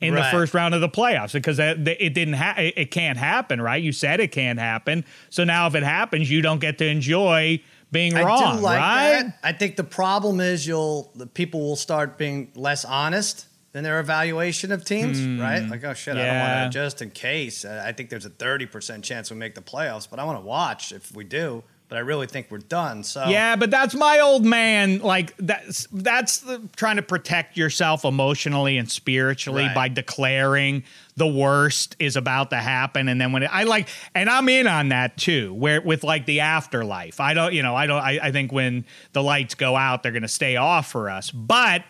[0.00, 3.82] in the first round of the playoffs because it didn't ha- it, can't happen, right?
[3.82, 5.04] You said it can't happen.
[5.28, 9.22] So now if it happens, you don't get to enjoy being I wrong, like right?
[9.24, 9.38] that.
[9.42, 14.00] I think the problem is you'll the people will start being less honest in their
[14.00, 15.40] evaluation of teams, hmm.
[15.40, 15.60] right?
[15.68, 16.38] Like, oh shit, I don't.
[16.38, 17.64] Want to just in case.
[17.64, 20.44] I think there's a thirty percent chance we make the playoffs, but I want to
[20.44, 21.62] watch if we do.
[21.90, 23.02] But I really think we're done.
[23.02, 25.00] So Yeah, but that's my old man.
[25.00, 29.74] Like that's that's the, trying to protect yourself emotionally and spiritually Right.
[29.74, 30.84] by declaring
[31.16, 34.66] the worst is about to happen, and then when it, I like, and I'm in
[34.66, 35.52] on that too.
[35.52, 38.00] Where with like the afterlife, I don't, you know, I don't.
[38.00, 41.30] I, I think when the lights go out, they're going to stay off for us,
[41.30, 41.82] but.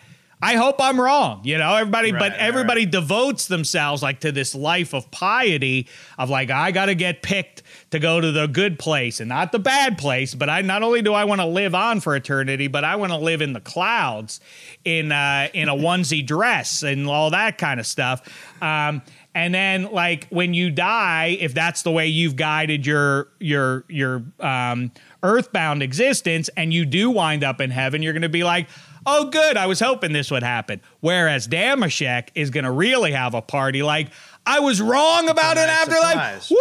[0.42, 1.42] I hope I'm wrong.
[1.44, 5.86] You know, everybody, Right, but right, everybody devotes themselves like to this life of piety
[6.18, 9.52] of like, I got to get picked to go to the good place and not
[9.52, 10.34] the bad place.
[10.34, 13.12] But I not only do I want to live on for eternity, but I want
[13.12, 14.40] to live in the clouds
[14.84, 18.22] in uh, in a onesie dress and all that kind of stuff.
[18.62, 19.02] Um,
[19.34, 24.24] and then like when you die, if that's the way you've guided your your your
[24.40, 24.90] um,
[25.22, 28.68] earthbound existence, and you do wind up in heaven, you're going to be like.
[29.12, 29.56] Oh, good.
[29.56, 30.80] I was hoping this would happen.
[31.00, 34.08] Whereas Dameshek is going to really have a party like,
[34.46, 36.42] I was wrong about an afterlife.
[36.42, 36.50] surprise.
[36.50, 36.56] Woo!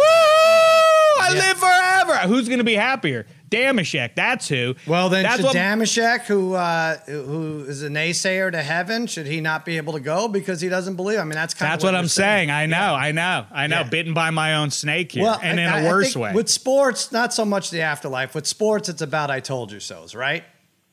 [1.22, 1.38] I Yeah.
[1.48, 2.28] live forever.
[2.28, 3.26] Who's going to be happier?
[3.50, 4.14] Dameshek.
[4.14, 4.76] That's who.
[4.86, 9.26] Well, then that's should what- Dameshek, who uh, who is a naysayer to heaven, should
[9.26, 11.18] he not be able to go because he doesn't believe?
[11.18, 12.50] I mean, that's kind That's of what, what, I'm you're saying.
[12.50, 12.94] I know.
[12.94, 13.46] I know.
[13.50, 13.78] I know.
[13.80, 13.82] Yeah.
[13.88, 16.32] Bitten by my own snake here, and I- in I- a I worse think way.
[16.32, 18.34] With sports, not so much the afterlife.
[18.36, 20.44] With sports, it's about I told you so's, right?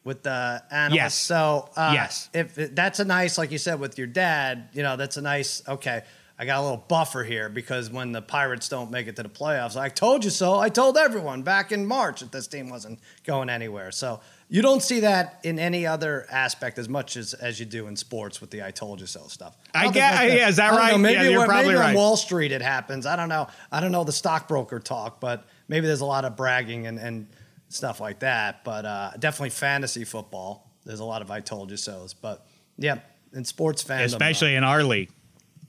[0.07, 0.95] With the animals.
[0.95, 1.13] Yes.
[1.15, 2.29] So uh, Yes.
[2.33, 5.61] if that's a nice, like you said, with your dad, you know, that's a nice.
[5.67, 6.01] Okay,
[6.39, 9.27] I got a little buffer here because when the Pirates don't make it to the
[9.29, 10.57] playoffs, I told you so.
[10.59, 13.91] I told everyone back in March that this team wasn't going anywhere.
[13.91, 17.87] So you don't see that in any other aspect as much as as you do
[17.87, 19.57] in sports with the "I told you so" stuff.
[19.75, 20.93] I don't get- think yeah, is that right?
[20.93, 21.95] know, maybe Yeah, you're where- probably maybe on.
[21.95, 23.05] Wall Street it happens.
[23.05, 23.47] I don't know.
[23.73, 27.27] I don't know the stockbroker talk, but maybe there's a lot of bragging and, and
[27.69, 28.63] stuff like that.
[28.63, 30.71] But uh, definitely fantasy football.
[30.85, 32.13] There's a lot of I told you so's.
[32.13, 32.45] But
[32.77, 32.99] yeah,
[33.33, 34.05] in sports fandom.
[34.05, 35.09] especially in our league.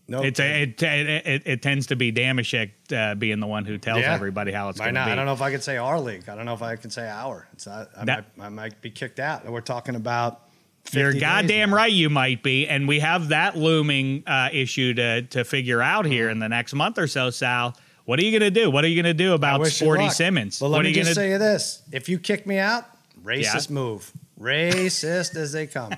[0.07, 3.65] no, It's a, it, it, it, it tends to be Dameshek uh, being the one
[3.65, 4.15] who tells Yeah.
[4.15, 5.11] everybody how it's going to be.
[5.11, 6.29] I don't know if I can say our league.
[6.29, 7.49] I don't know if I can say our.
[7.53, 9.45] It's not, I, That- might, I might be kicked out.
[9.51, 10.43] We're talking about.
[10.85, 11.77] 50 You're goddamn now.
[11.77, 16.07] right, you might be, and we have that looming uh, issue to to figure out
[16.07, 17.29] here in the next month or so.
[17.29, 17.77] Sal,
[18.09, 18.71] what are you going to do?
[18.71, 20.09] What are you going to do about Sporty.
[20.09, 20.59] Simmons?
[20.59, 22.57] But what let are me you just going to say this: if you kick me
[22.59, 22.87] out,
[23.23, 23.75] racist Yeah.
[23.75, 25.93] move, racist as they come.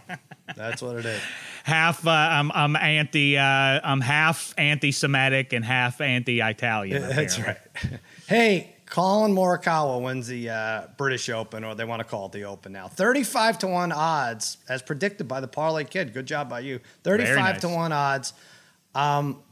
[0.57, 1.21] That's what it is.
[1.63, 2.05] half?
[2.05, 3.39] Uh, I'm I'm anti.
[3.39, 7.01] Uh, I'm half anti-Semitic and half anti-Italian.
[7.01, 7.59] That's right.
[8.27, 12.43] Hey, Collin Morikawa wins the uh, British Open, or they want to call it the
[12.43, 12.89] Open now.
[12.89, 16.13] Thirty-five to one odds, as predicted by the Parlay Kid.
[16.13, 16.81] Good job by you.
[17.05, 17.61] Thirty-five nice.
[17.61, 18.33] to one odds.
[18.97, 19.45] Um,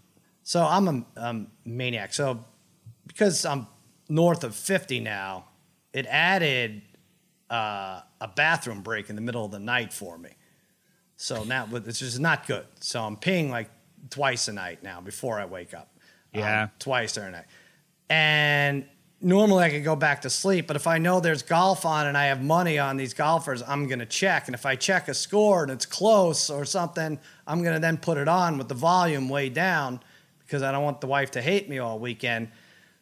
[0.49, 2.15] so I'm a um, maniac.
[2.15, 2.43] So
[3.07, 3.67] because I'm
[4.09, 5.45] north of fifty now,
[5.93, 6.81] it added
[7.51, 10.31] uh, a bathroom break in the middle of the night for me.
[11.17, 12.65] So now it's just not good.
[12.81, 13.69] So I'm peeing like
[14.09, 15.95] twice a night now before I wake up.
[16.33, 16.63] Yeah.
[16.63, 17.47] Um, twice during the night.
[18.09, 18.87] And
[19.21, 22.17] normally I could go back to sleep, but if I know there's golf on and
[22.17, 24.47] I have money on these golfers, I'm going to check.
[24.49, 27.99] And if I check a score and it's close or something, I'm going to then
[27.99, 30.01] put it on with the volume way down
[30.49, 32.49] because I don't want the wife to hate me all weekend.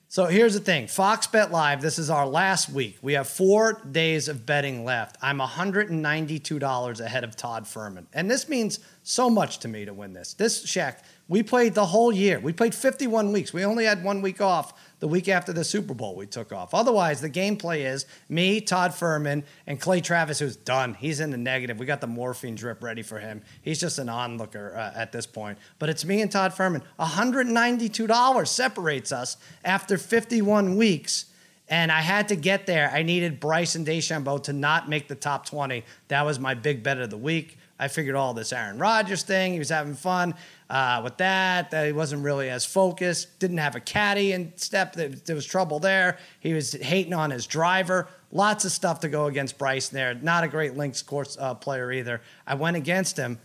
[0.09, 2.99] So here's the thing Fox Bet Live, this is our last week.
[3.03, 5.17] We have four days of betting left.
[5.23, 8.07] I'm $192 ahead of Todd Fuhrman.
[8.13, 10.35] And this means so much to me to win this.
[10.35, 12.41] This, Shaq, we played the whole year.
[12.41, 13.53] We played 51 weeks.
[13.53, 16.75] We only had one week off the week after the Super Bowl we took off.
[16.75, 20.95] Otherwise, the gameplay is me, Todd Fuhrman, and Clay Travis, who's done.
[20.95, 21.79] He's in the negative.
[21.79, 23.43] We got the morphine drip ready for him.
[23.63, 25.59] He's just an onlooker uh, at this point.
[25.79, 26.83] But it's me and Todd Fuhrman.
[26.99, 31.27] $192 separates us after 51 weeks.
[31.69, 32.91] And I had to get there.
[32.93, 35.85] I needed Bryson DeChambeau to not make the top 20.
[36.09, 37.59] That was my big bet of the week.
[37.79, 39.53] I figured all this Aaron Rodgers thing.
[39.53, 40.35] He was having fun
[40.71, 41.71] uh, with that.
[41.71, 43.39] That he wasn't really as focused.
[43.39, 44.95] Didn't have a caddy in step.
[44.95, 46.19] There, was trouble there.
[46.41, 48.09] He was hating on his driver.
[48.33, 50.15] Lots of stuff to go against Bryson there.
[50.15, 52.23] Not a great links course uh, player either.
[52.47, 53.39] I went against him.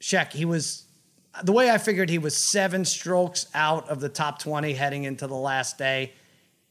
[0.00, 0.84] Sheck, he was
[1.42, 5.26] the way I figured he was seven strokes out of the top 20 heading into
[5.26, 6.12] the last day.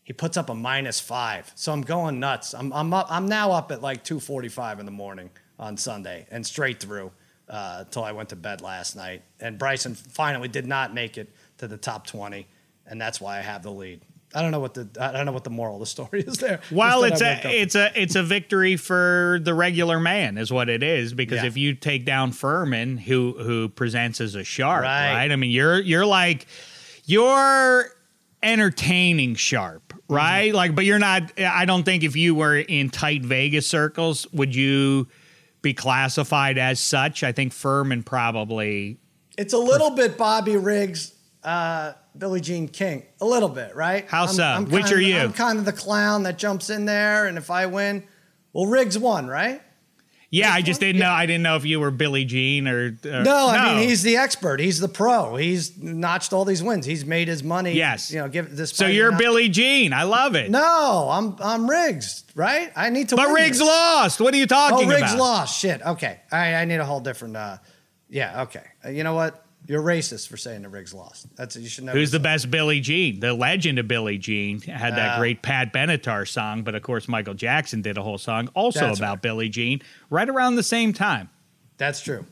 [0.04, 1.52] He puts up a minus five.
[1.56, 2.54] So I'm going nuts.
[2.54, 5.30] I'm, I'm, up, I'm now up at like 2.45 in the morning
[5.60, 7.12] on Sunday and straight through
[7.50, 9.24] uh, until I went to bed last night.
[9.40, 11.30] And Bryson finally did not make it
[11.60, 12.46] to the top 20.
[12.86, 14.02] And that's why I have the lead.
[14.36, 16.38] I don't know what the I don't know what the moral of the story is
[16.38, 16.60] there.
[16.72, 20.38] Well, it's that I woke a it's a it's a victory for the regular man,
[20.38, 21.14] is what it is.
[21.14, 21.48] Because Yeah.
[21.48, 25.14] if you take down Fuhrman, who who presents as a sharp, Right.
[25.14, 25.32] right?
[25.32, 26.46] I mean, you're you're like
[27.06, 27.86] you're
[28.44, 30.14] entertaining sharp, Mm-hmm.
[30.14, 30.54] right?
[30.54, 31.32] Like, but you're not.
[31.40, 35.08] I don't think if you were in tight Vegas circles, would you
[35.62, 37.24] be classified as such?
[37.24, 38.98] I think Fuhrman probably.
[39.38, 44.08] It's a little bit Bobby Riggs, uh, Billie Jean King, a little bit, right?
[44.08, 44.66] How so?
[44.70, 45.18] Which kind are you?
[45.18, 48.04] I'm kind of the clown that jumps in there, and if I win,
[48.54, 49.62] well, Riggs won, right?
[50.30, 51.10] Yeah, I just didn't know.
[51.10, 52.98] I didn't know if you were Billie Jean or.
[53.06, 54.60] or No, I mean he's the expert.
[54.60, 55.38] He's the pro.
[55.38, 56.86] He's notched all these wins.
[56.86, 57.72] He's made his money.
[57.74, 58.12] Yes.
[58.12, 58.72] you know, give this.
[58.72, 59.94] So you're Billie Jean.
[59.94, 60.52] I love it.
[60.52, 62.72] No, I'm I'm Riggs, right?
[62.76, 63.16] I need to.
[63.16, 63.68] But win Riggs this.
[63.68, 64.20] lost.
[64.20, 65.18] What are you Oh, talking Riggs about?
[65.18, 65.60] lost.
[65.62, 65.82] Shit.
[65.82, 67.38] Okay, I I need a whole different.
[67.38, 67.58] uh
[68.10, 68.44] Yeah.
[68.44, 68.64] Okay.
[68.86, 69.46] Uh, you know what?
[69.68, 71.28] You're racist for saying that Riggs lost.
[71.36, 71.92] That's you should know.
[71.92, 73.20] Who's the best Billie Jean?
[73.20, 77.08] The legend of Billie Jean had that Uh, great Pat Benatar song, but of course
[77.08, 79.22] Michael Jackson did a whole song also That's about right.
[79.22, 81.30] Billie Jean right around the same time.
[81.78, 82.26] That's true.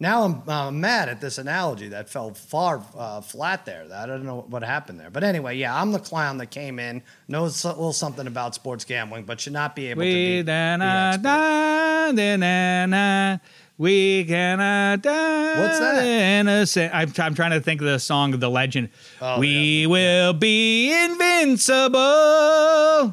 [0.00, 3.86] Now I'm uh, mad at this analogy that fell far uh, flat there.
[3.94, 5.08] I don't know what happened there.
[5.08, 8.84] But anyway, yeah, I'm the clown that came in, knows a little something about sports
[8.84, 11.22] gambling, but should not be able to be We the da na expert.
[11.22, 13.38] da da na na.
[13.76, 15.60] We cannot die.
[15.60, 16.04] What's that?
[16.04, 16.94] Innocent.
[16.94, 18.90] I'm, I'm trying to think of the song of the legend.
[19.20, 19.86] Oh, we yeah.
[19.88, 21.98] will be invincible.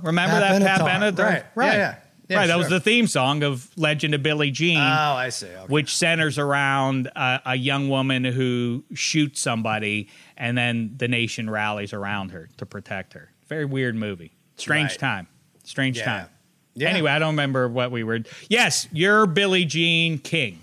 [0.04, 1.16] Remember Pat that Pat Benatar.
[1.16, 1.44] Benatar?
[1.56, 1.74] Right.
[1.74, 1.96] Yeah, yeah.
[2.30, 2.48] Yeah, right.
[2.48, 4.78] That was the theme song of Legend of Billie Jean.
[4.78, 5.48] Oh, I see.
[5.48, 5.66] Okay.
[5.68, 10.08] which centers around a, a young woman who shoots somebody,
[10.38, 13.30] and then the nation rallies around her to protect her.
[13.50, 14.32] Very weird movie.
[14.56, 15.00] Strange Right.
[15.00, 15.28] time.
[15.66, 16.06] Strange Yeah.
[16.06, 16.28] time.
[16.74, 16.90] Yeah.
[16.90, 18.20] Anyway, I don't remember what we were.
[18.50, 20.60] Yes, you're Billie Jean King.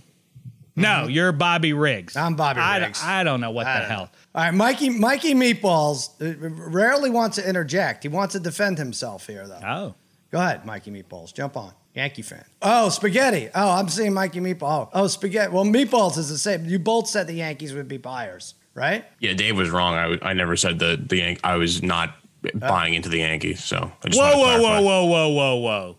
[0.76, 2.14] No, you're Bobby Riggs.
[2.14, 2.26] Mm-hmm.
[2.26, 3.02] I'm Bobby I, Riggs.
[3.02, 3.98] I don't know what I the hell.
[4.04, 4.08] know.
[4.34, 4.90] All right, Mikey.
[4.90, 8.04] Mikey Meatballs uh, rarely wants to interject.
[8.04, 9.60] He wants to defend himself here, though.
[9.66, 9.94] Oh,
[10.30, 11.34] Go ahead, Mikey Meatballs.
[11.34, 11.72] Jump on.
[11.94, 12.44] Yankee fan.
[12.62, 13.48] Oh, spaghetti.
[13.54, 14.88] Oh, I'm seeing Mikey Meatball.
[14.94, 15.52] Oh, oh, spaghetti.
[15.52, 16.64] Well, Meatballs is the same.
[16.66, 19.04] You both said the Yankees would be buyers, right?
[19.18, 19.94] Yeah, Dave was wrong.
[19.94, 22.14] I, w- I never said the the Yan- I was not
[22.54, 23.62] buying into the Yankees.
[23.62, 25.96] So I just whoa, whoa, whoa, whoa, whoa, whoa, whoa!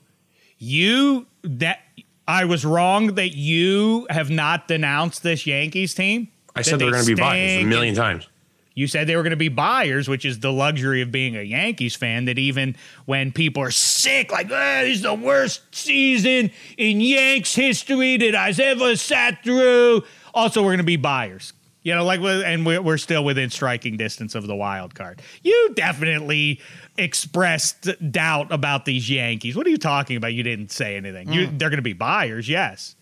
[0.57, 1.79] You that
[2.27, 6.29] I was wrong that you have not denounced this Yankees team.
[6.55, 8.27] I said they're going to be buyers a million times.
[8.75, 11.41] You said they were going to be buyers, which is the luxury of being a
[11.41, 12.25] Yankees fan.
[12.25, 12.75] That even
[13.05, 18.35] when people are sick, like, ah, this is the worst season in Yanks history that
[18.35, 20.03] I've ever sat through.
[20.33, 21.51] Also, we're going to be buyers.
[21.81, 25.21] You know, like, and we're, we're still within striking distance of the wild card.
[25.43, 26.59] You definitely
[26.97, 29.55] expressed doubt about these Yankees.
[29.55, 30.33] What are you talking about?
[30.33, 31.31] You didn't say anything.
[31.31, 31.57] You, mm.
[31.57, 32.95] they're going to be buyers, yes.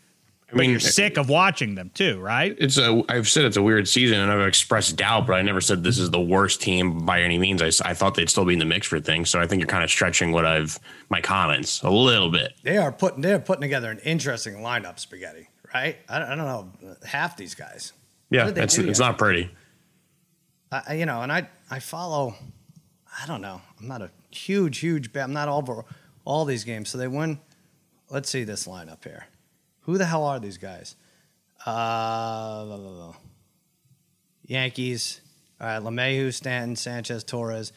[0.52, 2.56] I mean, You're sick of watching them too, right?
[2.58, 3.04] It's a.
[3.10, 6.00] I've said it's a weird season, and I've expressed doubt, but I never said this
[6.00, 7.62] is the worst team by any means.
[7.62, 9.68] I, I thought they'd still be in the mix for things, so I think you're
[9.68, 12.54] kind of stretching what I've my comments a little bit.
[12.64, 15.50] They are putting they're putting together an interesting lineup, spaghetti.
[15.74, 15.98] Right?
[16.08, 17.92] I don't, I don't know half these guys.
[18.30, 19.50] Yeah, it's it's not pretty.
[20.72, 22.36] I, you know, and I I follow.
[23.22, 23.62] I don't know.
[23.80, 25.16] I'm not a huge, huge.
[25.16, 25.86] I'm not all over
[26.26, 26.90] all these games.
[26.90, 27.40] So they win.
[28.10, 29.28] Let's see this lineup here.
[29.82, 30.96] Who the hell are these guys?
[31.66, 31.72] Uh,
[32.66, 33.16] la, la, la.
[34.46, 35.22] Yankees.
[35.60, 37.74] All right, LeMahieu, Stanton, Sanchez, Torres,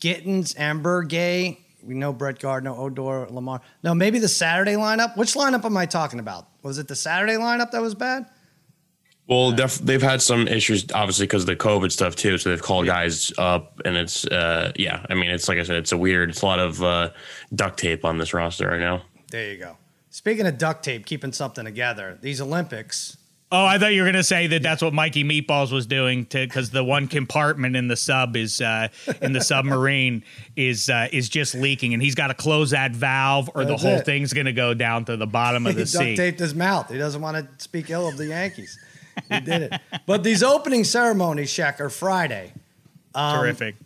[0.00, 1.58] Gittens, Amber, Gay.
[1.82, 3.60] We know Brett Gardner, Odor, Lamar.
[3.82, 5.16] No, maybe the Saturday lineup.
[5.16, 6.46] Which lineup am I talking about?
[6.62, 8.26] Was it the Saturday lineup that was bad?
[9.26, 12.36] Well, def- they've had some issues, obviously, because of the COVID stuff too.
[12.36, 15.04] So they've called guys up, and it's uh, yeah.
[15.08, 16.30] I mean, it's like I said, it's a weird.
[16.30, 17.10] It's a lot of uh,
[17.54, 19.02] duct tape on this roster right now.
[19.30, 19.78] There you go.
[20.10, 23.16] Speaking of duct tape, keeping something together, these Olympics.
[23.52, 26.26] Oh, I thought you were going to say that that's what Mikey Meatballs was doing
[26.26, 28.88] to because the one compartment in the sub is uh,
[29.22, 30.24] in the submarine
[30.56, 33.88] is uh, is just leaking, and he's got to close that valve, or That's the
[33.88, 34.04] whole it.
[34.04, 36.16] thing's going to go down to the bottom of He the duct sea.
[36.16, 36.90] taped his mouth.
[36.90, 38.78] He doesn't want to speak ill of the Yankees.
[39.30, 39.80] He did it.
[40.06, 42.52] But these opening ceremonies, Shaq, are Friday.
[43.14, 43.76] Terrific.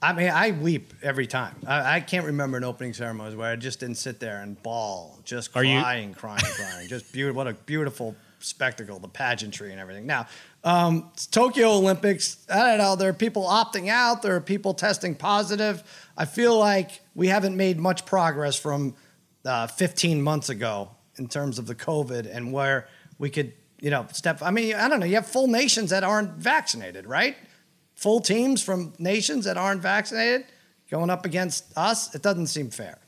[0.00, 1.56] I mean, I weep every time.
[1.66, 5.18] I, I can't remember an opening ceremony where I just didn't sit there and bawl,
[5.24, 6.88] just crying, crying, crying.
[6.88, 7.38] Just beautiful.
[7.38, 10.04] What a beautiful spectacle, the pageantry and everything.
[10.04, 10.26] Now,
[10.62, 12.46] um, it's Tokyo Olympics.
[12.50, 12.96] I don't know.
[12.96, 14.20] There are people opting out.
[14.20, 15.82] There are people testing positive.
[16.16, 18.94] I feel like we haven't made much progress from
[19.44, 22.88] uh, 15 months ago in terms of the COVID and where
[23.18, 23.52] we could,
[23.84, 24.42] you know, step.
[24.42, 25.06] I mean, I don't know.
[25.06, 27.36] You have full nations that aren't vaccinated, right?
[27.94, 30.46] full teams from nations that aren't vaccinated
[30.90, 32.98] going up against us, it doesn't seem fair.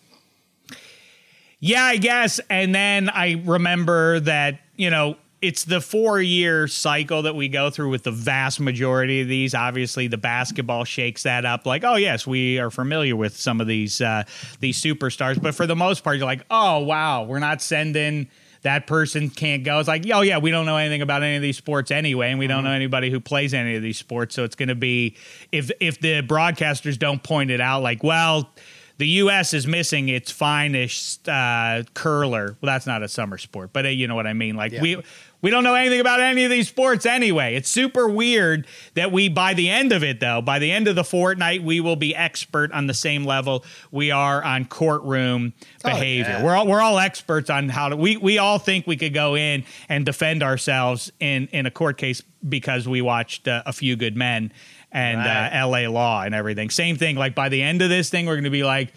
[1.60, 2.40] Yeah, I guess.
[2.50, 7.70] And then I remember that, you know, it's the four year cycle that we go
[7.70, 9.54] through with the vast majority of these.
[9.54, 11.66] Obviously, the basketball shakes that up.
[11.66, 14.24] Like, oh yes, we are familiar with some of these uh,
[14.60, 18.28] these superstars, but for the most part, you're like, oh wow, we're not sending
[18.66, 19.78] that person can't go.
[19.78, 22.38] It's like, oh yeah, we don't know anything about any of these sports anyway, and
[22.38, 22.66] we don't mm-hmm.
[22.66, 24.34] know anybody who plays any of these sports.
[24.34, 25.14] So it's going to be
[25.52, 28.50] if if the broadcasters don't point it out, like, well
[28.98, 29.52] the U.S.
[29.54, 32.56] is missing its finest uh, curler.
[32.60, 34.56] Well, that's not a summer sport, but uh, you know what I mean.
[34.56, 34.80] Like Yeah.
[34.82, 35.02] we
[35.42, 37.54] we don't know anything about any of these sports anyway.
[37.54, 40.96] It's super weird that we, by the end of it, though, by the end of
[40.96, 45.52] the fortnight, we will be expert on the same level we are on courtroom
[45.84, 46.24] Oh, behavior.
[46.38, 46.42] yeah.
[46.44, 47.96] We're all we're all experts on how to.
[47.96, 51.98] We we all think we could go in and defend ourselves in in a court
[51.98, 54.52] case because we watched uh, a few good men
[54.96, 55.48] and Right.
[55.48, 55.86] uh, L.A.
[55.88, 56.70] Law and everything.
[56.70, 57.16] Same thing.
[57.16, 58.92] Like by the end of this thing, we're going to be like.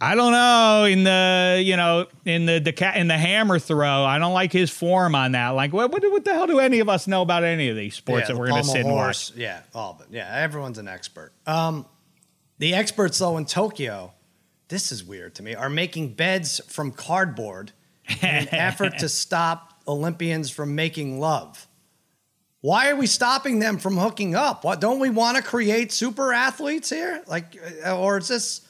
[0.00, 4.04] I don't know in the you know in the deca- in the hammer throw.
[4.04, 5.48] I don't like his form on that.
[5.50, 7.96] Like what what, what the hell do any of us know about any of these
[7.96, 9.32] sports yeah, that we're going to sit and watch?
[9.34, 11.32] Yeah, all of but yeah, everyone's an expert.
[11.48, 11.84] Um,
[12.58, 14.12] the experts though in Tokyo,
[14.68, 17.72] this is weird to me, are making beds from cardboard
[18.08, 21.66] in an effort to stop Olympians from making love.
[22.60, 24.64] Why are we stopping them from hooking up?
[24.64, 27.22] What don't we want to create super athletes here?
[27.26, 27.56] Like,
[27.86, 28.62] uh, or is this?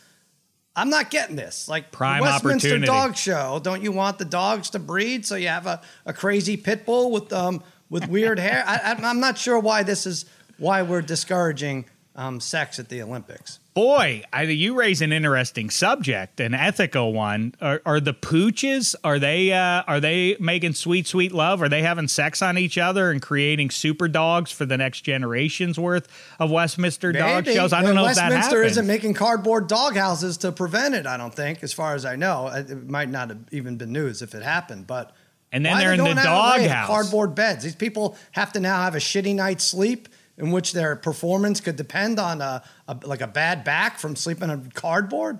[0.76, 1.68] I'm not getting this.
[1.68, 2.78] Like Prime Westminster.
[2.80, 3.60] Dog Show.
[3.62, 7.10] Don't you want the dogs to breed so you have a, a crazy pit bull
[7.10, 8.62] with um with weird hair?
[8.66, 10.26] I, I, I'm not sure why this is
[10.58, 11.86] why we're discouraging
[12.18, 13.60] um, sex at the Olympics.
[13.74, 17.54] Boy, I, you raise an interesting subject, an ethical one.
[17.60, 18.96] Are, are the pooches?
[19.04, 21.62] Are they uh, are they making sweet sweet love?
[21.62, 25.78] Are they having sex on each other and creating super dogs for the next generation's
[25.78, 26.08] worth
[26.40, 27.72] of Westminster dog shows?
[27.72, 28.72] I don't know if that Westminster happens.
[28.72, 31.06] isn't making cardboard dog houses to prevent it.
[31.06, 34.22] I don't think, as far as I know, it might not have even been news
[34.22, 34.88] if it happened.
[34.88, 35.12] But
[35.52, 36.86] And then why they're they in the going out of way to doghouse.
[36.88, 37.62] Cardboard beds.
[37.62, 40.08] These people have to now have a shitty night's sleep,
[40.38, 44.50] in which their performance could depend on a, a like a bad back from sleeping
[44.50, 45.38] on cardboard,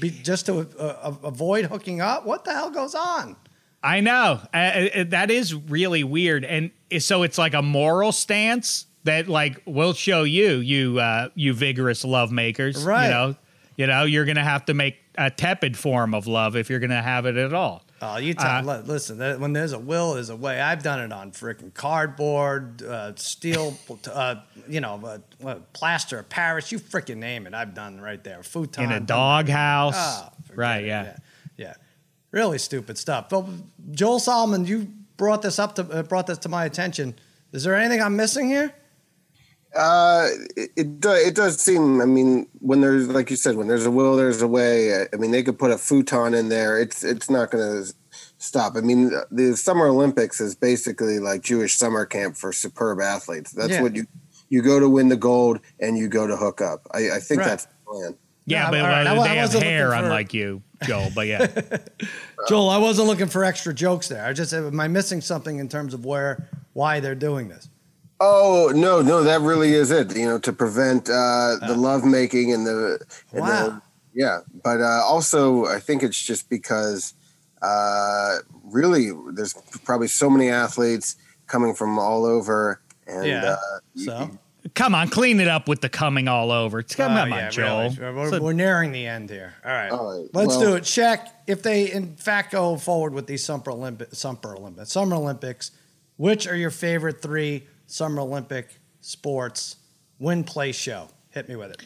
[0.00, 2.26] Be, just to uh, uh, avoid hooking up.
[2.26, 3.36] What the hell goes on?
[3.82, 8.86] I know uh, uh, that is really weird, and so it's like a moral stance
[9.04, 12.84] that like we'll show you, you uh, you vigorous love makers.
[12.84, 13.06] Right.
[13.06, 13.36] You know,
[13.76, 17.02] you know, you're gonna have to make a tepid form of love if you're gonna
[17.02, 17.84] have it at all.
[18.04, 19.18] Oh, you tell, li- listen.
[19.40, 20.60] When there's a will, there's a way.
[20.60, 23.78] I've done it on freaking cardboard, uh, steel,
[24.12, 24.36] uh,
[24.68, 26.72] you know, uh, plaster of Paris.
[26.72, 27.54] You freaking name it.
[27.54, 28.42] I've done right there.
[28.42, 29.94] Futon in a doghouse.
[29.96, 31.04] Oh, right, yeah.
[31.04, 31.16] yeah,
[31.56, 31.74] yeah.
[32.32, 33.28] Really stupid stuff.
[33.28, 33.46] But
[33.92, 37.14] Joel Solomon, you brought this up to uh, brought this to my attention.
[37.52, 38.74] Is there anything I'm missing here?
[39.74, 42.00] Uh, it it, do, it does seem.
[42.00, 44.94] I mean, when there's like you said, when there's a will, there's a way.
[45.02, 46.78] I- I mean, they could put a futon in there.
[46.78, 47.94] It's it's not going to
[48.38, 48.76] stop.
[48.76, 53.52] I mean, the Summer Olympics is basically like Jewish summer camp for superb athletes.
[53.52, 53.82] That's Yeah.
[53.82, 54.04] what you
[54.50, 56.86] you go to win the gold and you go to hook up.
[56.92, 57.46] I, I think Right.
[57.48, 58.14] that's the plan.
[58.44, 60.34] Yeah, No, but all right, uh, I wa- I they have wasn't hair, for- unlike
[60.34, 61.10] you, Joel.
[61.14, 61.46] But yeah,
[62.48, 64.24] Joel, I wasn't looking for extra jokes there.
[64.26, 67.68] I just am I missing something in terms of where why they're doing this?
[68.24, 70.16] Oh no, no, that really is it.
[70.16, 73.00] You know, to prevent uh, the love making and the
[73.32, 73.48] and Wow.
[73.66, 73.82] the-
[74.14, 74.40] yeah.
[74.62, 77.14] But uh, also, I think it's just because
[77.62, 79.54] uh, really there's
[79.84, 81.16] probably so many athletes
[81.48, 83.56] coming from all over, and Yeah.
[83.56, 84.30] uh, So
[84.74, 86.82] come on, clean it up with the coming all over.
[86.84, 87.90] Come Oh, on, yeah, Joel.
[87.90, 88.14] really.
[88.14, 89.54] We're, So- we're nearing the end here.
[89.64, 89.90] All right.
[89.90, 90.84] All right, Let's well- do it.
[90.84, 95.72] Shaq, if they in fact go forward with these Summer Olympic, Summer Olympics, Summer Olympics,
[96.18, 99.76] which are your favorite three Summer Olympic sports
[100.18, 101.08] win play show?
[101.30, 101.82] Hit me with it.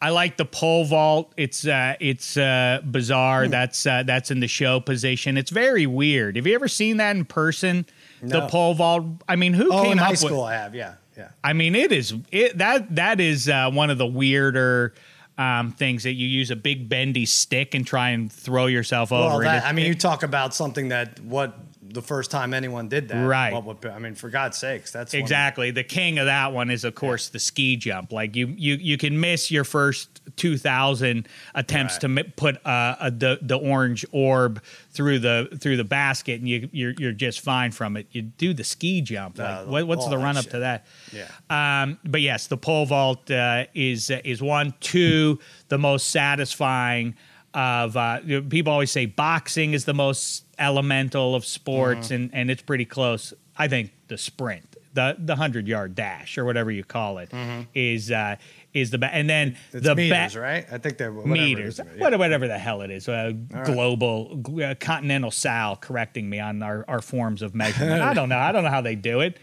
[0.00, 1.32] I like the pole vault.
[1.38, 3.46] It's uh, it's uh, bizarre.
[3.46, 3.50] Hmm.
[3.50, 5.38] That's uh, that's in the show position.
[5.38, 6.36] It's very weird.
[6.36, 7.86] Have you ever seen that in person?
[8.22, 9.06] The pole vault.
[9.28, 10.18] I mean, who Oh, came in up high with?
[10.20, 10.74] school, I have.
[10.74, 11.30] Yeah, yeah.
[11.42, 14.92] I mean, it is it that that is uh, one of the weirder
[15.38, 19.22] um, things that you use a big bendy stick and try and throw yourself Well,
[19.32, 19.44] over.
[19.44, 19.66] that, it.
[19.66, 21.56] I mean, you talk about something that what
[21.90, 23.52] the first time anyone did that, Right.
[23.52, 25.70] What would, I mean, for God's sakes, that's Exactly.
[25.70, 28.12] The king of that one is, of course, the ski jump.
[28.12, 32.00] Like you, you, you can miss your first two thousand attempts Right.
[32.02, 36.48] to mi- put uh, a, the the orange orb through the through the basket, and
[36.48, 38.06] you you're, you're just fine from it.
[38.12, 39.38] You do the ski jump.
[39.38, 40.52] Like, No, what, what's the run up shit.
[40.52, 40.86] to that?
[41.12, 41.28] Yeah.
[41.82, 44.74] Um, but yes, the pole vault uh, is is one.
[44.80, 47.14] Two, the most satisfying
[47.54, 48.20] of uh,
[48.50, 52.14] people always say boxing is the most elemental of sports, Mm-hmm.
[52.14, 53.32] and and it's pretty close.
[53.56, 57.30] I think the sprint, the the hundred yard dash or whatever you call it,
[57.74, 58.36] is uh,
[58.74, 59.14] is the best.
[59.14, 59.76] And then Mm-hmm.
[59.78, 60.66] It's the meters, ba- right?
[60.70, 61.84] I think they're whatever meters, yeah.
[62.00, 63.32] what- whatever the hell it is, uh,
[63.64, 68.02] global, uh, continental Sal correcting me on our, our forms of measurement.
[68.02, 68.38] I don't know.
[68.38, 69.38] I don't know how they do it.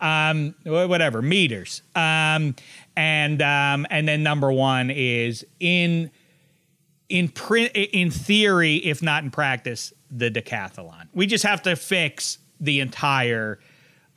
[0.00, 1.82] Um, whatever meters.
[1.96, 2.54] Um,
[2.96, 6.10] and um, and then number one is in
[7.08, 11.08] in print in theory, if not in practice, the decathlon.
[11.12, 13.58] We just have to fix the entire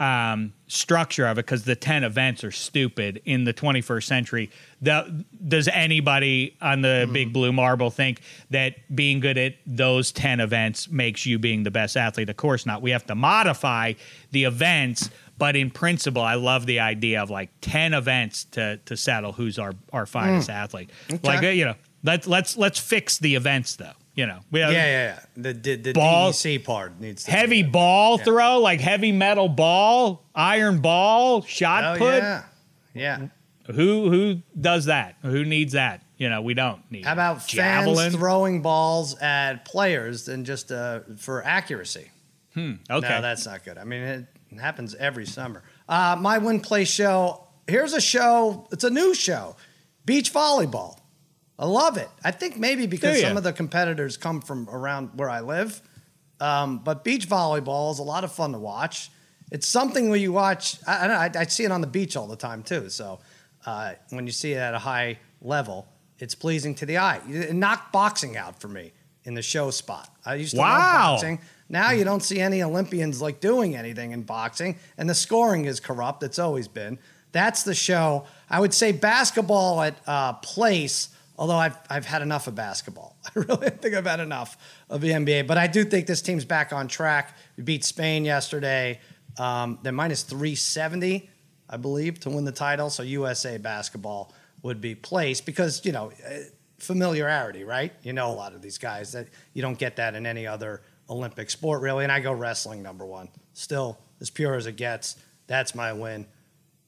[0.02, 4.50] um, structure of it because the 10 events are stupid in the 21st century.
[4.82, 10.39] The, does anybody on the big blue marble think that being good at those 10
[10.39, 12.32] events makes you being the best athlete?
[12.32, 12.82] Of course not.
[12.82, 13.94] We have to modify
[14.32, 15.12] the events.
[15.38, 19.60] But in principle, I love the idea of like 10 events to, to settle who's
[19.60, 20.89] our, our finest athlete.
[21.24, 23.91] Like, you know, let's, let's, let's fix the events though.
[24.14, 25.20] You know, we have Yeah, yeah, yeah.
[25.38, 30.26] The, the, the Ball- DEC part needs to heavy ball throw, like heavy metal ball,
[30.36, 32.18] iron ball, shot Oh, put.
[32.22, 32.43] yeah.
[32.93, 33.28] Yeah.
[33.68, 35.16] Who who does that?
[35.22, 36.04] Who needs that?
[36.18, 37.06] You know, we don't need.
[37.06, 37.95] How about javelin?
[37.95, 42.12] fans throwing balls at players and just uh, for accuracy?
[42.58, 43.78] okay, No, that's not good.
[43.78, 44.26] I mean, it
[44.60, 45.64] happens every summer.
[45.88, 47.47] Uh, my win play show.
[47.66, 48.68] Here's a show.
[48.74, 49.56] It's a new show,
[50.06, 50.97] beach volleyball.
[51.62, 52.09] I love it.
[52.24, 55.80] I think maybe because some of the competitors come from around where I live.
[56.39, 59.12] Um, but beach volleyball is a lot of fun to watch.
[59.51, 60.78] It's something where you watch.
[60.88, 62.89] I, I, I, see it on the beach all the time too.
[62.89, 63.20] So
[63.66, 65.88] uh, when you see it at a high level,
[66.18, 67.22] it's pleasing to the eye.
[67.30, 68.91] It knocked boxing out for me
[69.24, 70.09] in the show spot.
[70.26, 70.68] I used to Wow.
[70.68, 71.39] love boxing.
[71.70, 75.80] Now you don't see any Olympians like doing anything in boxing, and the scoring is
[75.80, 76.24] corrupt.
[76.24, 76.97] It's always been.
[77.32, 78.26] That's the show.
[78.49, 83.18] I would say basketball at uh, place, although I've, I've had enough of basketball.
[83.26, 84.58] I really think I've had enough
[84.90, 87.38] of the NBA, but I do think this team's back on track.
[87.58, 89.00] We beat Spain yesterday.
[89.38, 91.30] Um, they're minus 370,
[91.70, 92.90] I believe, to win the title.
[92.90, 96.34] So USA basketball would be placed because, you know, uh,
[96.78, 97.94] familiarity, right?
[98.04, 100.82] You know a lot of these guys that you don't get that in any other
[101.10, 102.04] Olympic sport, really.
[102.04, 103.30] And I go wrestling number one.
[103.54, 105.16] Still as pure as it gets.
[105.48, 106.26] That's my win.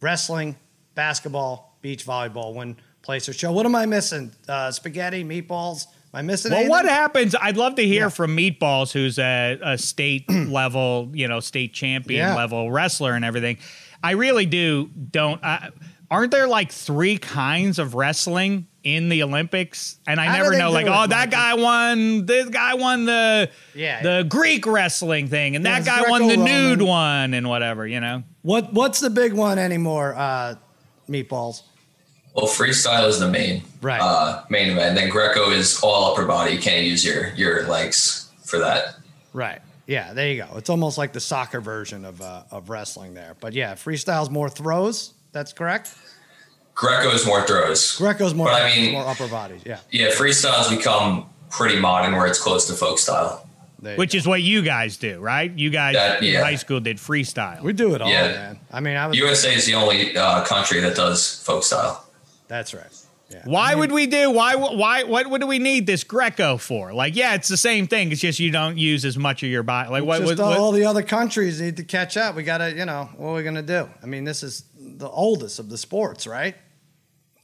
[0.02, 0.56] Wrestling,
[0.96, 3.52] basketball, beach volleyball, win place or show.
[3.52, 4.32] What am I missing?
[4.50, 5.86] Uh, spaghetti, meatballs.
[6.14, 6.70] Am I missing Well, anything?
[6.72, 7.36] what happens?
[7.40, 8.10] I'd love to hear Yeah.
[8.10, 12.36] from Meatballs, who's a, a state level, you know, state champion Yeah.
[12.36, 13.58] level wrestler and everything.
[14.02, 15.44] I really do don't.
[15.44, 15.70] Uh,
[16.12, 18.68] aren't there like three kinds of wrestling?
[18.86, 22.26] in the Olympics, and I How never know like, oh, that guy won.
[22.26, 24.24] This guy won the Yeah, the yeah.
[24.24, 27.88] Greek wrestling thing, and Yeah, that guy won the nude one, and whatever.
[27.88, 30.14] You know, What What's the big one anymore?
[30.18, 30.56] Uh,
[31.10, 31.62] meatballs.
[32.34, 34.02] Well, freestyle is the main Right.
[34.02, 34.96] uh, main event.
[34.96, 36.54] Then Greco is all upper body.
[36.54, 38.96] You can't use your your legs for that.
[39.34, 39.62] Right.
[39.86, 40.14] Yeah.
[40.14, 40.58] There you go.
[40.58, 43.36] It's almost like the soccer version of uh, of wrestling there.
[43.40, 45.14] But yeah, freestyle's more throws.
[45.32, 45.94] That's correct.
[46.76, 47.98] Greco is more throws.
[47.98, 49.62] Greco's more But I mean- more upper bodies.
[49.66, 49.78] Yeah.
[49.92, 53.48] Yeah, freestyle's become pretty modern where it's close to folk style.
[53.98, 54.18] Which go.
[54.18, 55.52] is what you guys do, right?
[55.56, 57.62] You guys That- in high school did freestyle.
[57.62, 58.28] we do it all, Yeah.
[58.28, 58.60] man.
[58.72, 59.18] I mean, I was.
[59.18, 62.04] USA is the only uh, country that does folk style.
[62.48, 62.88] That's right.
[63.30, 63.42] Yeah.
[63.46, 64.30] Why would we do?
[64.30, 64.56] Why?
[64.56, 65.04] Why?
[65.04, 65.28] What?
[65.28, 66.94] What do we need this Greco for?
[66.94, 68.12] Like, yeah, it's the same thing.
[68.12, 69.90] It's just you don't use as much of your body.
[69.90, 70.22] Like, what?
[70.22, 72.36] Just what, what- all the other countries need to catch up.
[72.36, 73.90] We got to, you know, what are we going to do?
[74.04, 76.56] I mean, this is the oldest of the sports, right?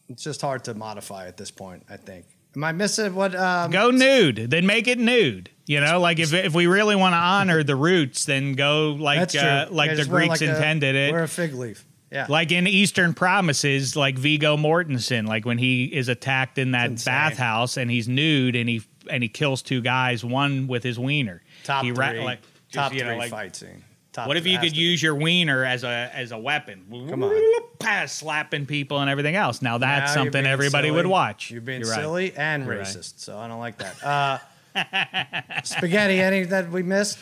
[0.10, 2.26] It's just hard to modify at this point, I think.
[2.56, 3.34] Am I missing what?
[3.36, 5.50] Um, go nude, then make it nude.
[5.66, 9.36] You know, like if if we really want to honor the roots, then go like
[9.36, 11.12] uh, like Yeah, the Greeks like a- intended it.
[11.14, 11.86] Wear a fig leaf.
[12.12, 12.26] Yeah.
[12.30, 17.78] like in Eastern Promises, like Viggo Mortensen, like when he is attacked in that bathhouse
[17.78, 18.82] and he's nude and he
[19.12, 21.42] and he kills two guys, one with his wiener.
[21.64, 22.18] top he three.
[22.20, 23.84] ra- like, just, top you know, three like, fight scene.
[24.12, 24.82] Top What if you could to be.
[24.82, 26.84] use your wiener as a as a weapon?
[27.10, 27.42] Come on.
[27.78, 29.62] Pass, slapping people and everything else.
[29.62, 30.96] Now Now that's you're something everybody silly.
[30.98, 31.52] would watch.
[31.52, 32.00] You're being You're right.
[32.00, 32.86] silly and You're right.
[32.88, 34.04] racist, so I don't like that.
[34.04, 34.40] Uh,
[35.64, 37.18] spaghetti, any that we missed?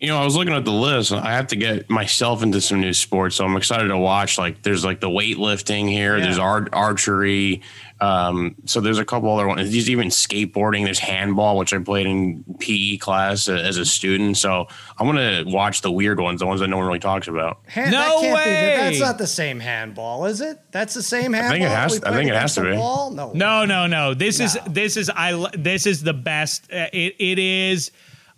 [0.00, 1.10] You know, I was looking at the list.
[1.12, 4.36] and I have to get myself into some new sports, so I'm excited to watch.
[4.38, 6.16] Like, there's like the weightlifting here.
[6.18, 6.24] Yeah.
[6.24, 7.62] There's ar- archery.
[7.98, 9.70] Um, so there's a couple other ones.
[9.70, 10.84] There's even skateboarding.
[10.84, 14.36] There's handball, which I played in PE class uh, as a student.
[14.36, 14.66] So
[14.98, 17.60] I'm gonna watch the weird ones, the ones that no one really talks about.
[17.66, 18.50] Hand, No that can't Be,
[18.84, 20.58] that's not the same handball, is it?
[20.72, 21.52] That's the same handball.
[21.52, 22.76] think it has- we I think it has to be.
[22.76, 23.10] Wall?
[23.12, 23.32] No.
[23.32, 24.12] No, no, no.
[24.12, 26.70] This is this is I, this is the best.
[26.70, 27.92] Uh, it it is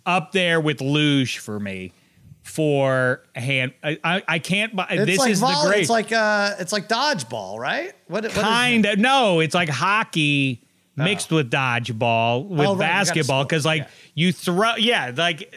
[0.09, 1.93] up there with luge for me
[2.41, 3.73] for hand.
[3.83, 4.75] I I, I can't.
[4.75, 7.93] buy It's this like is vol- the great It's like uh, it's like dodgeball, right?
[8.07, 9.39] What, what kind of no.
[9.39, 10.61] It's like hockey
[10.95, 13.87] mixed with dodgeball with Oh, right, basketball because like yeah.
[14.15, 15.53] you throw yeah like.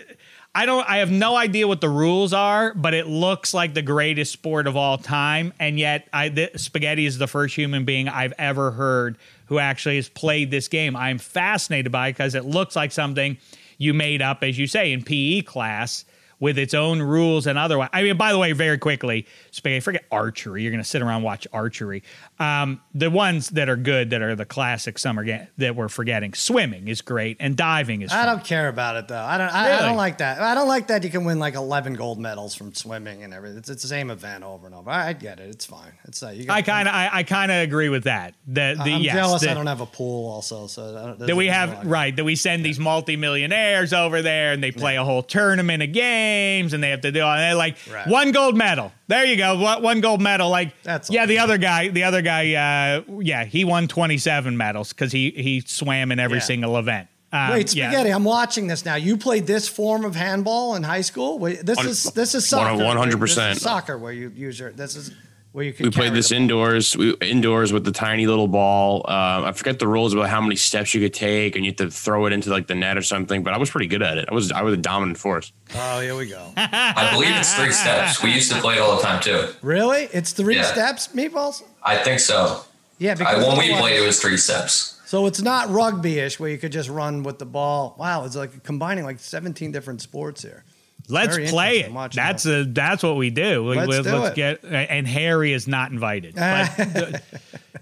[0.55, 0.86] I don't.
[0.86, 4.66] I have no idea what the rules are, but it looks like the greatest sport
[4.66, 8.70] of all time, and yet, I the, spaghetti is the first human being I've ever
[8.70, 10.94] heard who actually has played this game.
[10.94, 13.38] I'm fascinated by it because it looks like something
[13.78, 16.04] you made up, as you say, in PE class
[16.43, 17.88] with its own rules and otherwise.
[17.93, 19.78] I mean, by the way, very quickly, spaghetti.
[19.78, 20.62] Forget archery.
[20.62, 22.03] You're going to sit around and watch archery.
[22.40, 26.34] Um, the ones that are good, that are the classic summer game that we're forgetting.
[26.34, 28.11] Swimming is great, and diving is.
[28.11, 28.26] I fun.
[28.26, 29.22] don't care about it though.
[29.22, 29.55] I don't.
[29.55, 30.40] I, I don't like that.
[30.40, 33.59] I don't like that you can win like eleven gold medals from swimming and everything.
[33.59, 34.90] It's, it's the same event over and over.
[34.90, 35.49] I, I get it.
[35.49, 35.93] It's fine.
[36.07, 36.47] It's uh, you.
[36.49, 38.34] I kind of, I, I kind of agree with that.
[38.49, 39.43] The, the I'm yes, jealous.
[39.43, 42.64] the- I don't have a pool also, so that we have right that we send
[42.64, 45.93] these multimillionaires over there and they play a whole tournament of
[46.32, 48.06] games and they have to do and they're like Right.
[48.06, 51.58] one gold medal there you go one one gold medal like That's yeah the other
[51.58, 56.18] guy the other guy uh yeah he won 27 medals because he he swam in
[56.18, 56.44] every Yeah.
[56.52, 57.88] single event um, Wait, yeah.
[57.88, 58.10] spaghetti!
[58.10, 58.96] I'm watching this now.
[58.96, 61.38] You played this form of handball in high school.
[61.38, 62.76] Wait, this is this is soccer.
[62.82, 63.18] 100%.
[63.20, 64.70] This is soccer where you use your.
[64.70, 65.12] This is
[65.53, 65.84] where you can.
[65.84, 69.05] We played this indoors, we, indoors with the tiny little ball.
[69.09, 71.76] Uh, I forget the rules about how many steps you could take, and you have
[71.76, 73.42] to throw it into like the net or something.
[73.42, 74.28] But I was pretty good at it.
[74.30, 75.53] I was I was a dominant force.
[75.74, 76.42] Oh, here we go.
[76.57, 78.22] I believe it's three steps.
[78.22, 79.48] We used to play it all the time too.
[79.62, 80.09] really?
[80.12, 80.62] It's three Yeah.
[80.64, 81.62] steps, meatballs.
[81.82, 82.62] I think so.
[82.98, 85.00] Yeah, I, because when we played, it was three steps.
[85.07, 87.94] So it's not rugby-ish where you could just run with the ball.
[87.98, 90.64] Wow, it's like combining like 17 different sports here.
[91.12, 94.34] Let's very play it that's a that's what we do Let's we- do it.
[94.34, 97.22] get and harry is not invited but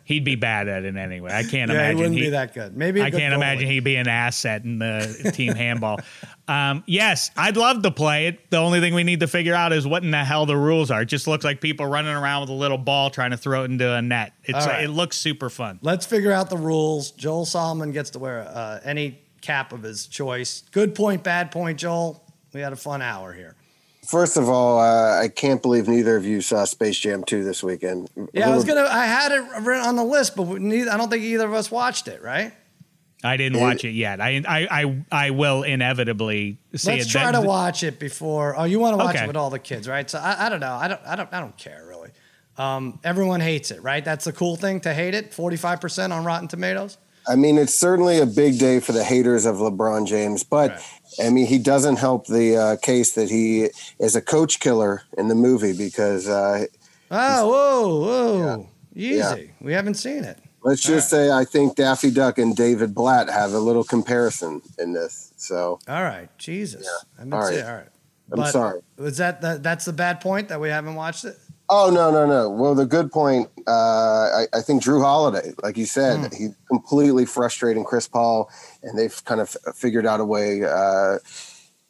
[0.05, 2.55] he'd be bad at it anyway i can't Yeah, imagine he wouldn't he- be that
[2.55, 2.77] good.
[2.77, 6.01] Maybe I I can't imagine he'd be an asset in the team handball.
[6.49, 8.51] Um, yes, I'd love to play it.
[8.51, 10.91] The only thing we need to figure out is what in the hell the rules
[10.91, 11.03] are.
[11.03, 13.71] It just looks like people running around with a little ball trying to throw it
[13.71, 14.33] into a net.
[14.45, 14.85] It's right.
[14.85, 15.79] it looks super fun.
[15.83, 17.13] Let's figure out the rules.
[17.13, 20.65] Joel Solomon gets to wear uh, any cap of his choice.
[20.73, 22.25] Good point, bad point, Joel.
[22.53, 23.55] We had a fun hour here.
[24.07, 27.63] First of all, uh, I can't believe neither of you saw Space Jam 2 this
[27.63, 28.09] weekend.
[28.33, 28.89] Yeah, I was gonna.
[28.91, 31.71] I had it written on the list, but neither, I don't think either of us
[31.71, 32.23] watched it.
[32.23, 32.53] Right?
[33.23, 34.21] I didn't watch it yet.
[34.21, 37.11] I I I, I will inevitably see Let's it.
[37.11, 38.57] try That- to watch it before.
[38.59, 39.25] Oh, you want to watch Okay.
[39.25, 40.09] it with all the kids, right?
[40.09, 40.75] So I, I don't know.
[40.75, 41.01] I don't.
[41.07, 41.29] I don't.
[41.33, 42.11] I don't care really.
[42.57, 44.05] Um, everyone hates it, right?
[44.05, 45.35] That's the cool thing to hate it.
[45.35, 46.97] Forty-five percent on Rotten Tomatoes.
[47.29, 50.81] I mean, it's certainly a big day for the haters of LeBron James, but Right.
[51.23, 53.69] I mean, he doesn't help the uh, case that he
[53.99, 56.67] is a coach killer in the movie because uh,
[57.11, 59.17] Oh, whoa, whoa, easy.
[59.17, 59.37] Yeah.
[59.61, 60.39] We haven't seen it.
[60.63, 64.93] Let's just say I think Daffy Duck and David Blatt have a little comparison in
[64.93, 65.33] this.
[65.37, 66.87] So All right, Jesus.
[67.19, 67.65] I mean, All right.
[67.65, 67.89] all right.
[68.33, 68.81] I'm sorry.
[68.97, 71.37] Was that the, that's the bad point that we haven't watched it?
[71.73, 72.51] Oh no no no!
[72.51, 73.49] Well, the good point.
[73.67, 76.37] Uh, I, I think Jrue Holiday, like you said, Hmm.
[76.37, 78.51] he's completely frustrating Chris Paul,
[78.83, 81.19] and they've kind of figured out a way uh,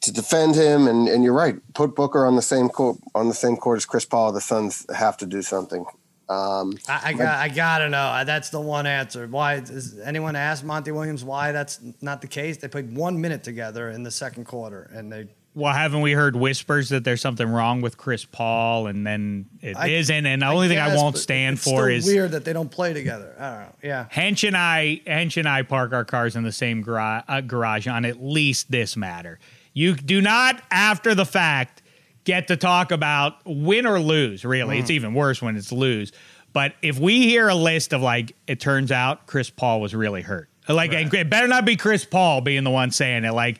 [0.01, 0.87] to defend him.
[0.87, 3.85] And, and you're right, put Booker on the same court on the same court as
[3.85, 4.31] Chris Paul.
[4.31, 5.85] The Suns have to do something.
[6.29, 8.23] Um, I, I got I gotta know.
[8.25, 9.27] That's the one answer.
[9.27, 12.57] Why is anyone asked Monty Williams why that's not the case?
[12.57, 16.35] They played one minute together in the second quarter, and they Well, haven't we heard
[16.37, 20.45] whispers that there's something wrong with Chris Paul, and then it I- not And the
[20.47, 23.35] only thing I won't stand for is weird that they don't play together.
[23.37, 23.75] I don't know.
[23.83, 24.05] Yeah.
[24.11, 27.87] Hench and I, Hench and I park our cars in the same garage, uh, garage
[27.87, 29.39] on at least this matter.
[29.73, 31.81] You do not, after the fact,
[32.23, 34.45] get to talk about win or lose.
[34.45, 36.13] Really, it's even worse when it's lose.
[36.53, 40.21] But if we hear a list of like, it turns out Chris Paul was really
[40.21, 40.49] hurt.
[40.69, 43.33] Like, and it better not be Chris Paul being the one saying it.
[43.33, 43.59] Like,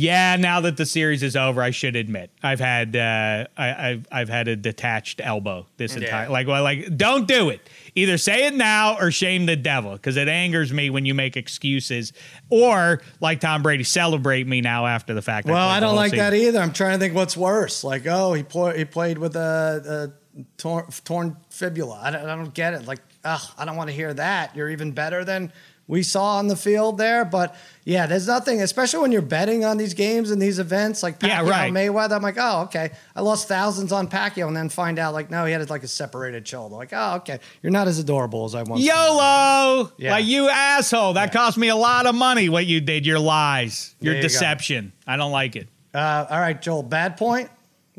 [0.00, 4.08] yeah, now that the series is over, I should admit I've had uh, I, I've
[4.10, 7.68] I've had a detached elbow this entire like well like don't do it.
[7.94, 11.36] Either say it now or shame the devil because it angers me when you make
[11.36, 12.14] excuses
[12.48, 15.46] or like Tom Brady celebrate me now after the fact.
[15.46, 16.30] Well, played I don't like season.
[16.30, 16.60] that either.
[16.60, 17.84] I'm trying to think what's worse.
[17.84, 22.00] Like, oh, he played he played with a, a torn, torn fibula.
[22.02, 22.86] I don't, I don't get it.
[22.86, 24.56] Like, ugh, I don't want to hear that.
[24.56, 25.52] You're even better than
[25.90, 27.24] we saw on the field there.
[27.24, 27.54] But
[27.84, 31.28] yeah, there's nothing, especially when you're betting on these games and these events like Pacquiao
[31.28, 31.72] Yeah, right.
[31.72, 32.12] Mayweather.
[32.12, 32.92] I'm like, oh, okay.
[33.16, 35.88] I lost thousands on Pacquiao and then find out like, no, he had like a
[35.88, 36.76] separated shoulder.
[36.76, 37.40] Like, oh, okay.
[37.62, 38.86] You're not as adorable as I once.
[38.86, 38.94] thought.
[38.94, 39.92] YOLO!
[39.98, 40.12] Yeah.
[40.12, 41.14] Like you asshole.
[41.14, 42.48] That cost me a lot of money.
[42.48, 44.32] What you did, your lies, your There you go.
[44.32, 44.92] deception.
[45.06, 45.66] I don't like it.
[45.92, 46.84] Uh, all right, Joel.
[46.84, 47.50] Bad point.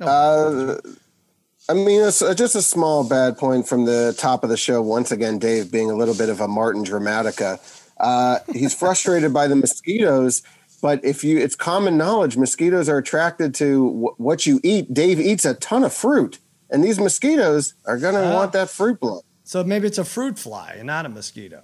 [0.01, 0.77] uh,
[1.69, 4.81] I mean, it's uh, just a small bad point from the top of the show.
[4.81, 7.59] Once again, Dave being a little bit of a Martin Dramatica.
[8.01, 10.41] Uh, he's frustrated by the mosquitoes,
[10.81, 14.91] but if you, it's common knowledge, mosquitoes are attracted to wh- what you eat.
[14.93, 16.39] Dave eats a ton of fruit,
[16.71, 18.33] and these mosquitoes are going to Oh.
[18.35, 19.21] want that fruit blood.
[19.43, 21.61] So maybe it's a fruit fly and not a mosquito.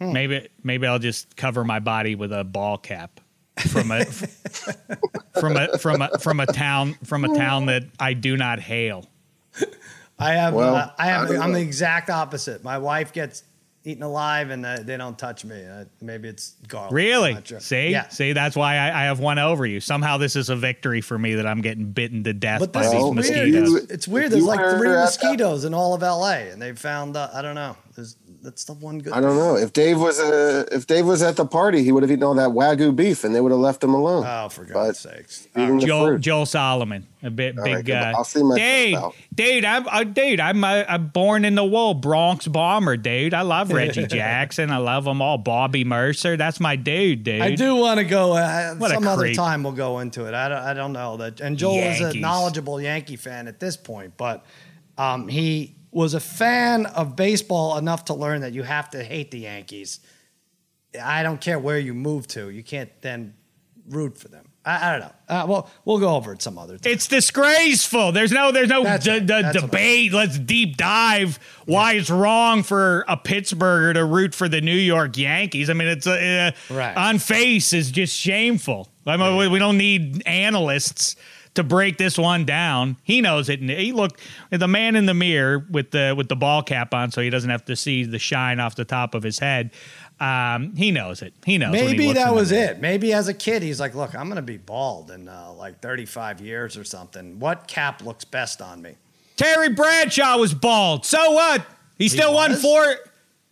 [0.00, 0.12] Hmm.
[0.12, 3.20] Maybe maybe I'll just cover my body with a ball cap
[3.68, 4.04] from a
[5.40, 9.06] from a from a from a town from a town that I do not hail.
[10.20, 12.64] I have, Well, uh, I have, I don't I'm the exact opposite.
[12.64, 13.44] My wife gets
[13.88, 15.64] eaten alive, and uh, they don't touch me.
[15.64, 16.92] Uh, maybe it's garlic.
[16.92, 17.38] Really?
[17.44, 17.60] Sure.
[17.60, 18.08] See, yeah.
[18.08, 19.80] see, that's why I, I have one over you.
[19.80, 22.82] Somehow this is a victory for me that I'm getting bitten to death But by
[22.82, 23.16] this these is Well, weird.
[23.16, 23.74] mosquitoes.
[23.84, 24.30] It's, it's weird.
[24.32, 27.16] There's like three at the- mosquitoes in all of LA, and they found.
[27.16, 27.76] Uh, I don't know.
[27.96, 29.12] There's that's the one good.
[29.12, 32.02] I don't know if Dave was uh, if Dave was at the party, he would
[32.02, 34.24] have eaten all that wagyu beef, and they would have left him alone.
[34.26, 35.48] Oh, for But God's sakes!
[35.56, 36.18] eating Joel.
[36.18, 37.92] Joel Solomon, a bit All big right, good.
[37.92, 38.12] guy.
[38.12, 41.94] I'll see myself dude, dude, I'm uh, dude, I'm uh, I'm born in the wool,
[41.94, 43.34] Bronx bomber, dude.
[43.34, 44.70] I love Reggie Jackson.
[44.70, 45.38] I love them all.
[45.38, 47.40] Bobby Murcer, that's my dude, dude.
[47.42, 48.32] I do want to go.
[48.32, 50.34] Uh, What a some other time we'll go into it.
[50.34, 51.40] I don't, I don't know that.
[51.40, 54.44] And Joel is a knowledgeable Yankee fan at this point, but
[54.96, 59.30] um, he was a fan of baseball enough to learn that you have to hate
[59.30, 60.00] the Yankees.
[61.02, 63.34] I don't care where you move to, you can't then
[63.88, 64.46] root for them.
[64.64, 65.12] I, I don't know.
[65.28, 66.92] Uh, well, we'll go over it some other time.
[66.92, 68.12] It's disgraceful.
[68.12, 69.20] There's no there's no That's d- right.
[69.26, 70.12] d- That's debate.
[70.12, 75.16] Let's deep dive why it's wrong for a Pittsburgher to root for the New York
[75.16, 75.70] Yankees.
[75.70, 76.96] I mean, it's uh, Right.
[76.96, 78.88] on face is just shameful.
[79.06, 81.16] I mean, we- we don't need analysts
[81.54, 82.96] to break this one down.
[83.02, 83.60] He knows it.
[83.60, 84.18] And he look
[84.50, 87.50] the man in the mirror with the with the ball cap on, so he doesn't
[87.50, 89.70] have to see the shine off the top of his head.
[90.20, 91.32] Um, he knows it.
[91.44, 91.72] He knows.
[91.72, 92.80] when he Maybe that was it.
[92.80, 95.80] Maybe as a kid, he's like, look, I'm going to be bald in uh, like
[95.80, 97.38] 35 years or something.
[97.38, 98.96] What cap looks best on me?
[99.36, 101.06] Terry Bradshaw was bald.
[101.06, 101.64] So what?
[101.98, 102.96] He still won four.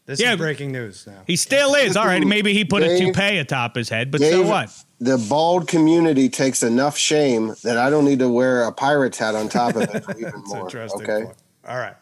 [0.06, 1.22] This Yeah, is breaking news now.
[1.26, 1.96] He still is.
[1.96, 4.70] All right, maybe he put a toupee atop his head, but so what?
[4.98, 9.34] The bald community takes enough shame that I don't need to wear a pirate's hat
[9.34, 10.60] on top of it even That's more.
[10.62, 11.02] interesting.
[11.02, 11.24] Okay.
[11.26, 11.36] point.
[11.68, 11.96] All right.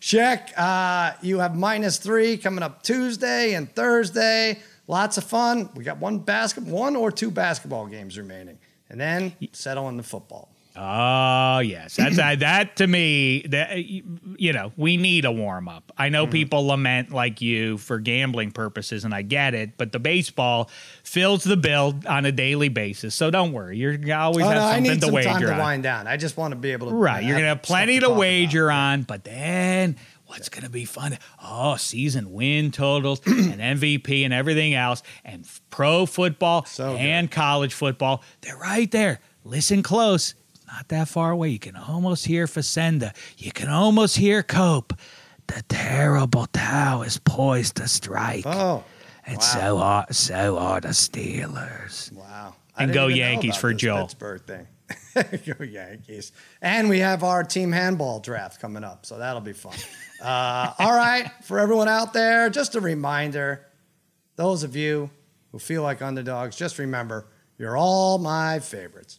[0.00, 4.58] Shaq, uh, you have minus three coming up Tuesday and Thursday.
[4.88, 5.68] Lots of fun.
[5.76, 8.58] We got one basketball, one or two basketball games remaining,
[8.88, 10.50] and then settle on the football.
[10.82, 13.42] Oh yes, that's uh, that to me.
[13.48, 15.92] That you know, we need a warm up.
[15.98, 16.12] I Mm-hmm.
[16.12, 19.76] know people lament like you for gambling purposes, and I get it.
[19.76, 20.70] But the baseball
[21.04, 23.76] fills the bill on a daily basis, so don't worry.
[23.76, 25.58] You're you always Oh, have no, I something need to some wager time to on.
[25.58, 26.06] wind down.
[26.06, 26.94] I just want to be able to.
[26.94, 28.18] Right, you're gonna have plenty to, talk about.
[28.20, 29.96] wager on, but then
[30.26, 31.18] what's gonna be fun?
[31.44, 37.00] Oh, season win totals and MVP and everything else, and f- pro football So good.
[37.02, 38.22] and college football.
[38.40, 39.20] They're right there.
[39.44, 40.34] Listen close.
[40.72, 41.48] Not that far away.
[41.50, 43.14] You can almost hear Facenda.
[43.36, 44.92] You can almost hear Cope.
[45.46, 48.46] the terrible Towel is poised to strike.
[48.46, 48.84] Oh,
[49.26, 49.42] and wow.
[49.42, 52.12] so are so are the Steelers.
[52.12, 52.54] wow.
[52.78, 54.02] And go Yankees for this Joe.
[54.02, 54.66] Pittsburgh thing.
[55.56, 56.32] go Yankees.
[56.62, 59.74] And we have our team handball draft coming up, so that'll be fun.
[60.22, 63.64] Uh, all right, for everyone out there, just a reminder
[64.36, 65.08] those of you
[65.50, 67.26] who feel like underdogs, just remember
[67.56, 69.18] you're all my favorites.